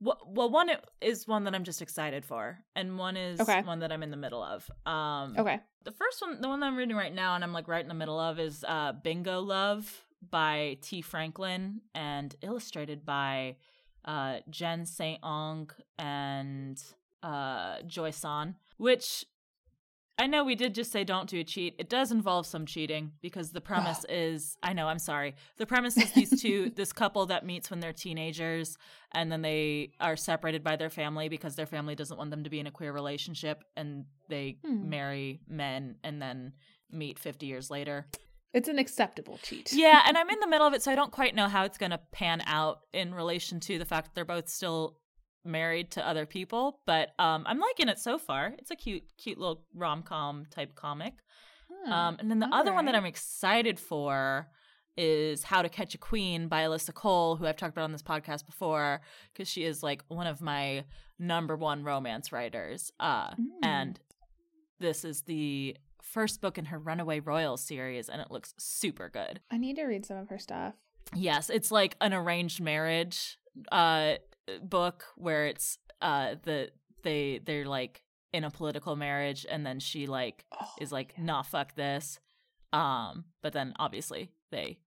[0.00, 0.70] Well, one
[1.00, 3.62] is one that I'm just excited for, and one is Okay.
[3.62, 4.70] one that I'm in the middle of.
[4.86, 7.68] Um, okay the first one, the one that I'm reading right now, and I'm like
[7.68, 13.56] right in the middle of, is uh, Bingo Love by Tee Franklin and illustrated by
[14.04, 16.82] uh, Jenn St-Onge and
[17.22, 19.24] uh, Joy San, which
[20.20, 21.74] I know we did just say don't do a cheat.
[21.78, 25.34] It does involve some cheating because the premise is I know, I'm sorry.
[25.56, 28.76] The premise is these two, this couple that meets when they're teenagers
[29.12, 32.50] and then they are separated by their family because their family doesn't want them to
[32.50, 34.88] be in a queer relationship and they Hmm.
[34.90, 36.52] marry men and then
[36.92, 38.06] meet 50 years later.
[38.52, 41.12] it's an acceptable cheat Yeah, and I'm in the middle of it, so I don't
[41.12, 44.24] quite know how it's going to pan out in relation to the fact that they're
[44.36, 44.98] both still
[45.44, 46.80] married to other people.
[46.86, 48.54] But um, I'm liking it so far.
[48.58, 51.14] It's a cute, cute little rom com type comic.
[51.84, 51.92] Hmm.
[51.92, 52.94] Um, and then the other one that.
[52.94, 54.48] I'm excited for
[54.96, 58.02] is How to Catch a Queen by Alyssa Cole, who I've talked about on this
[58.02, 59.00] podcast before,
[59.32, 60.84] because she is like one of my
[61.18, 62.92] number one romance writers.
[63.00, 63.46] Uh, Mm.
[63.62, 64.00] And
[64.78, 69.40] this is the first book in her Runaway Royal series, and it looks super good.
[69.50, 70.74] I need to read some of her stuff.
[71.14, 73.38] Yes, it's like an arranged marriage
[73.72, 74.14] uh
[74.62, 76.70] book where it's uh the
[77.02, 81.24] they they're like in a political marriage and then she like Oh, is like yeah.
[81.24, 82.20] nah fuck this.
[82.72, 84.78] Um but then obviously they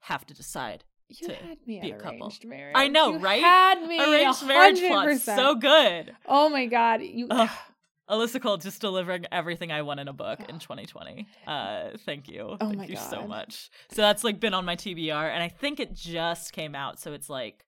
[0.00, 0.84] have to decide.
[1.08, 2.20] you to had me be a couple.
[2.22, 2.74] arranged marriage.
[2.76, 3.42] I know, You right?
[3.42, 6.14] Had me Arranged marriage plot so good.
[6.26, 7.26] Oh my god, you.
[7.30, 7.48] Ugh.
[8.10, 11.26] Alyssa Cole just delivering everything I want in a book in 2020.
[11.46, 12.54] Uh, thank you.
[12.60, 13.70] Oh thank my you so much.
[13.92, 17.14] So that's like been on my TBR, and I think it just came out, so
[17.14, 17.64] it's like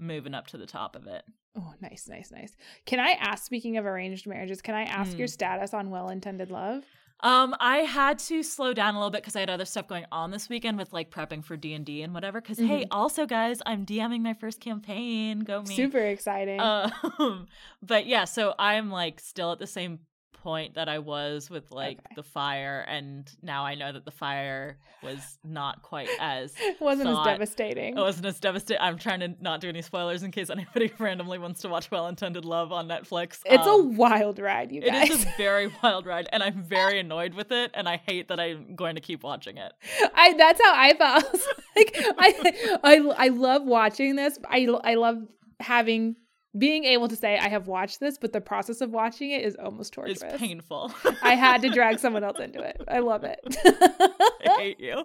[0.00, 1.22] moving up to the top of it.
[1.56, 2.56] Oh, nice, nice, nice.
[2.86, 3.44] Can I ask?
[3.44, 5.32] Speaking of arranged marriages, can I ask your Hmm.
[5.32, 6.84] status on well-intended love?
[7.22, 10.06] Um, I had to slow down a little bit because I had other stuff going
[10.10, 12.40] on this weekend with like prepping for D and D and whatever.
[12.40, 15.40] Because hey, also guys, I'm DMing my first campaign.
[15.40, 15.74] Go me.
[15.76, 16.60] Super exciting.
[16.60, 17.46] Um,
[17.82, 19.98] but yeah, so I'm like still at the same
[20.42, 22.14] point that I was with like Okay.
[22.16, 27.08] the fire, and now I know that the fire was not quite as It wasn't
[27.10, 27.96] thought- as devastating.
[27.96, 28.82] it wasn't as devastating.
[28.82, 32.06] I'm trying to not do any spoilers in case anybody randomly wants to watch Well
[32.08, 33.40] Intended Love on Netflix.
[33.44, 35.10] it's a Um, wild ride, you it guys.
[35.10, 38.40] is a very wild ride, and I'm very annoyed with it, and I hate that
[38.40, 39.72] I'm going to keep watching it.
[40.14, 41.40] I that's how I felt.
[41.76, 44.38] Like I I I love watching this.
[44.48, 45.18] I I love
[45.60, 46.16] having
[46.58, 49.56] being able to say I have watched this, but the process of watching it is
[49.56, 50.22] almost torturous.
[50.22, 50.92] It's painful.
[51.22, 52.80] I had to drag someone else into it.
[52.88, 53.38] I love it.
[53.64, 55.04] I hate you.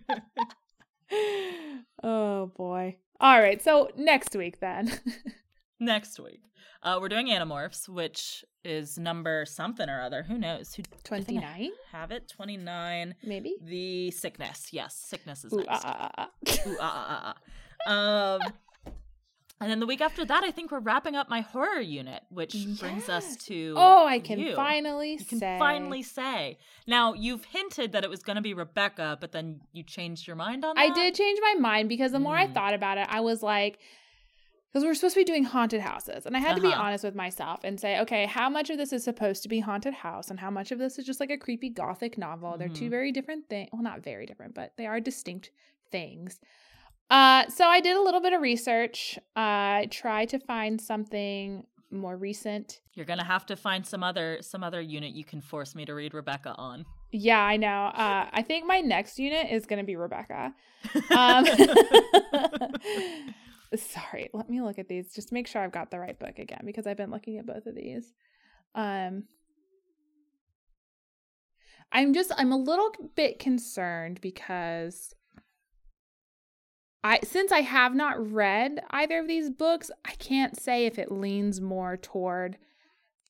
[2.03, 2.97] oh boy.
[3.19, 3.61] All right.
[3.61, 4.91] So next week then.
[5.79, 6.39] Next week,
[6.81, 10.23] uh, we're doing Animorphs, which is number something or other.
[10.23, 10.73] Who knows?
[10.75, 12.29] Who I 29 have it?
[12.29, 13.15] Twenty nine.
[13.21, 13.55] maybe.
[13.61, 14.69] The sickness.
[14.71, 15.83] Yes, sickness is Ooh, next.
[15.83, 16.67] ah, ah, ah.
[16.67, 17.35] Ooh, ah, ah, ah,
[17.85, 18.45] ah.
[18.45, 18.53] Um,
[19.63, 22.55] and then the week after that, I think we're wrapping up my horror unit, which
[22.79, 24.55] brings us to Oh, I can you.
[24.55, 25.55] finally You can say.
[25.57, 26.57] finally say.
[26.85, 30.35] Now you've hinted that it was going to be Rebecca, but then you changed your
[30.35, 30.81] mind on that.
[30.81, 32.53] I did change my mind because the more I Mm.
[32.53, 33.79] thought about it, I was like,
[34.71, 36.25] because we're supposed to be doing haunted houses.
[36.25, 36.81] And I had to be Uh-huh.
[36.81, 39.93] honest with myself and say, okay, how much of this is supposed to be haunted
[39.93, 42.57] house and how much of this is just like a creepy gothic novel?
[42.57, 42.89] They're two Mhm.
[42.89, 43.69] very different things.
[43.71, 45.51] Well, not very different, but they are distinct
[45.91, 46.39] things.
[47.09, 49.19] Uh, so I did a little bit of research.
[49.35, 52.81] I tried to find something more recent.
[52.95, 55.93] You're gonna have to find some other some other unit you can force me to
[55.93, 56.85] read Rebecca on.
[57.11, 57.91] Yeah, I know.
[57.93, 60.55] Uh, I think my next unit is going to be Rebecca.
[61.15, 61.45] Um,
[63.75, 66.61] sorry, let me look at these just make sure I've got the right book again
[66.65, 68.11] because I've been looking at both of these.
[68.75, 69.23] Um,
[71.91, 75.13] I'm just I'm a little bit concerned because
[77.03, 81.11] I since I have not read either of these books, I can't say if it
[81.11, 82.57] leans more toward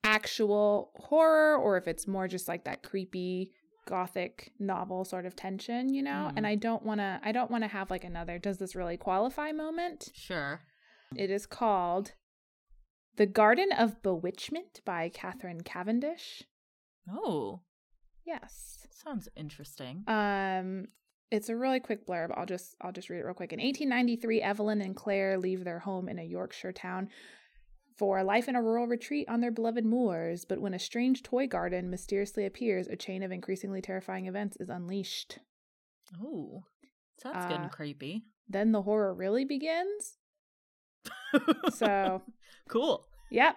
[0.03, 3.51] actual horror or if it's more just like that creepy
[3.86, 6.30] gothic novel sort of tension, you know?
[6.30, 6.34] Mhm.
[6.38, 8.97] And I don't want to I don't want to have like another does this really
[8.97, 10.09] qualify moment.
[10.13, 10.61] sure.
[11.15, 12.13] It is called
[13.17, 16.43] The Garden of Bewitchment by Catherine Cavendish.
[17.09, 17.61] Oh,
[18.26, 18.88] Yes.
[18.91, 20.03] sounds interesting.
[20.07, 20.88] Um
[21.34, 22.31] it's a really quick blurb.
[22.38, 23.51] I'll just I'll just read it real quick.
[23.51, 27.09] In 1893, Evelyn and Claire leave their home in a Yorkshire town
[27.97, 31.23] for a life in a rural retreat on their beloved moors, but when a strange
[31.23, 35.39] toy garden mysteriously appears, a chain of increasingly terrifying events is unleashed.
[36.23, 36.63] Oh,
[37.23, 38.25] that's Uh, getting creepy.
[38.47, 40.17] Then the horror really begins.
[41.73, 42.21] So,
[42.69, 43.07] cool.
[43.31, 43.55] yep.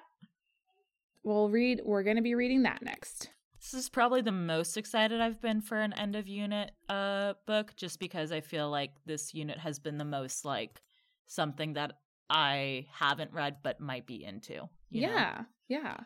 [1.22, 3.28] We'll read we're going to be reading that next.
[3.72, 7.74] This is probably the most excited I've been for an end of unit uh book
[7.74, 10.80] just because I feel like this unit has been the most like
[11.26, 11.94] something that
[12.30, 14.68] I haven't read but might be into.
[14.90, 15.12] you know?
[15.12, 15.42] yeah.
[15.68, 15.96] Yeah.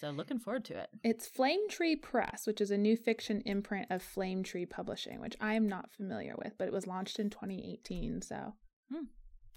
[0.00, 0.88] So looking forward to it.
[1.04, 5.36] It's Flame Tree Press, which is a new fiction imprint of Flame Tree Publishing, which
[5.42, 8.22] I am not familiar with, but it was launched in 2018.
[8.22, 8.54] So,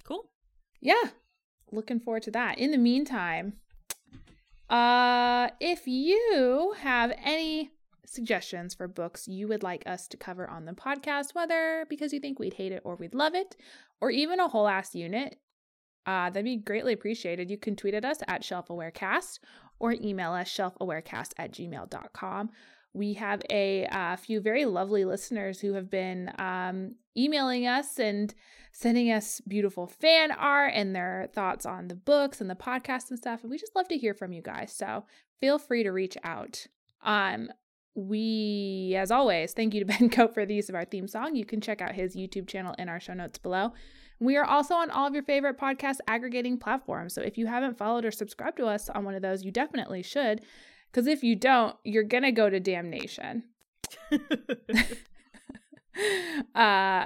[0.03, 0.29] Cool.
[0.82, 1.11] yeah,
[1.71, 2.57] looking forward to that.
[2.57, 3.53] In the meantime,
[4.72, 7.72] uh, if you have any
[8.05, 12.19] suggestions for books you would like us to cover on the podcast, whether because you
[12.19, 13.55] think we'd hate it or we'd love it,
[13.99, 15.38] or even a whole ass unit,
[16.05, 17.51] uh, that'd be greatly appreciated.
[17.51, 19.39] You can tweet at us at shelfawarecast
[19.80, 22.49] or email us shelfawarecast at gmail.com.
[22.93, 28.33] We have a uh, few very lovely listeners who have been um, emailing us and
[28.73, 33.17] sending us beautiful fan art and their thoughts on the books and the podcast and
[33.17, 33.41] stuff.
[33.41, 34.73] And we just love to hear from you guys.
[34.73, 35.05] So
[35.39, 36.67] feel free to reach out.
[37.03, 37.49] Um,
[37.95, 41.35] we, as always, thank you to Ben Cope for the use of our theme song.
[41.35, 43.73] You can check out his YouTube channel in our show notes below.
[44.19, 47.13] We are also on all of your favorite podcast aggregating platforms.
[47.13, 50.03] So if you haven't followed or subscribed to us on one of those, you definitely
[50.03, 50.41] should.
[50.91, 53.43] Because if you don't, you're going to go to damnation.
[56.55, 57.05] uh,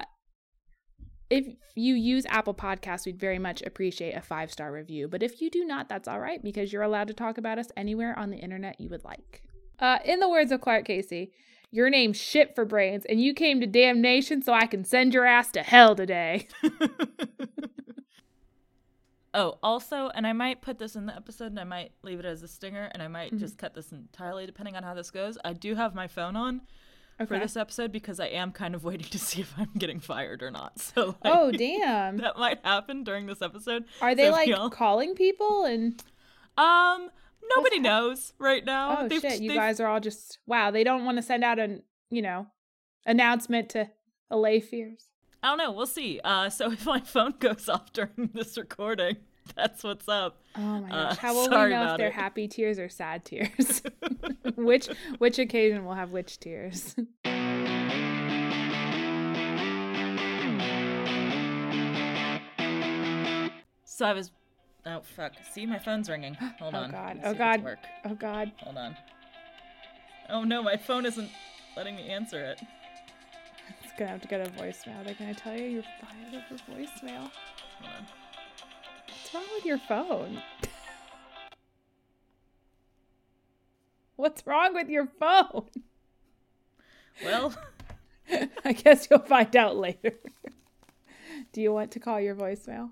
[1.29, 5.07] if you use Apple Podcasts, we'd very much appreciate a five star review.
[5.07, 7.67] But if you do not, that's all right because you're allowed to talk about us
[7.77, 9.43] anywhere on the internet you would like.
[9.79, 11.31] Uh, in the words of Clark Casey,
[11.71, 15.25] your name's shit for brains, and you came to damnation so I can send your
[15.25, 16.47] ass to hell today.
[19.35, 22.25] oh, also, and I might put this in the episode and I might leave it
[22.25, 23.39] as a stinger and I might Mhm.
[23.39, 25.37] just cut this entirely depending on how this goes.
[25.45, 26.61] I do have my phone on
[27.27, 30.41] for this episode because I am kind of waiting to see if I'm getting fired
[30.41, 30.79] or not.
[30.79, 32.17] So like, Oh, damn.
[32.17, 33.85] that might happen during this episode.
[34.01, 36.01] Are they So like y'all- calling people and
[36.57, 37.09] Um,
[37.55, 38.97] nobody hap- knows right now.
[39.01, 41.43] oh They've- shit, you they've- guys are all just wow, they don't want to send
[41.43, 42.47] out an, you know,
[43.05, 43.89] announcement to
[44.29, 45.09] allay fears.
[45.45, 45.71] I don't know.
[45.73, 46.19] We'll see.
[46.23, 49.17] Uh, so if my phone goes off during this recording,
[49.55, 50.41] That's what's up.
[50.55, 51.17] Oh my Uh, gosh!
[51.19, 52.13] How will we know if they're it.
[52.13, 53.83] happy tears or sad tears?
[54.55, 54.87] which
[55.19, 56.95] which occasion will have which tears?
[63.83, 64.31] So I was.
[64.87, 65.33] Oh fuck!
[65.53, 66.33] See, my phone's ringing.
[66.59, 66.81] Hold on.
[66.81, 66.91] Oh, on.
[66.91, 67.19] God.
[67.21, 67.77] Let's Oh, God.
[68.05, 68.51] Oh God!
[68.61, 68.97] Hold on.
[70.29, 71.29] Oh no, my phone isn't
[71.77, 72.59] letting me answer it.
[73.97, 75.05] Gonna have to go to voicemail.
[75.05, 77.31] They're gonna tell you you're fired over voicemail.
[79.07, 80.41] What's wrong with your phone?
[84.17, 85.67] What's wrong with your phone?
[87.23, 87.53] Well,
[88.65, 90.13] I guess you'll find out later.
[91.53, 92.89] Do you want to call your voicemail?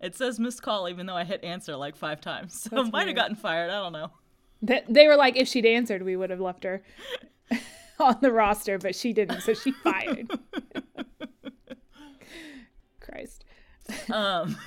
[0.00, 2.62] it says missed call even though I hit answer like five times.
[2.62, 3.70] So That's might have gotten fired.
[3.70, 4.10] I don't know.
[4.60, 6.82] They, they were like, if she'd answered, we would have left her
[8.06, 10.30] on the roster, but she didn't, so she fired.
[13.00, 13.44] Christ.
[14.10, 14.56] Um.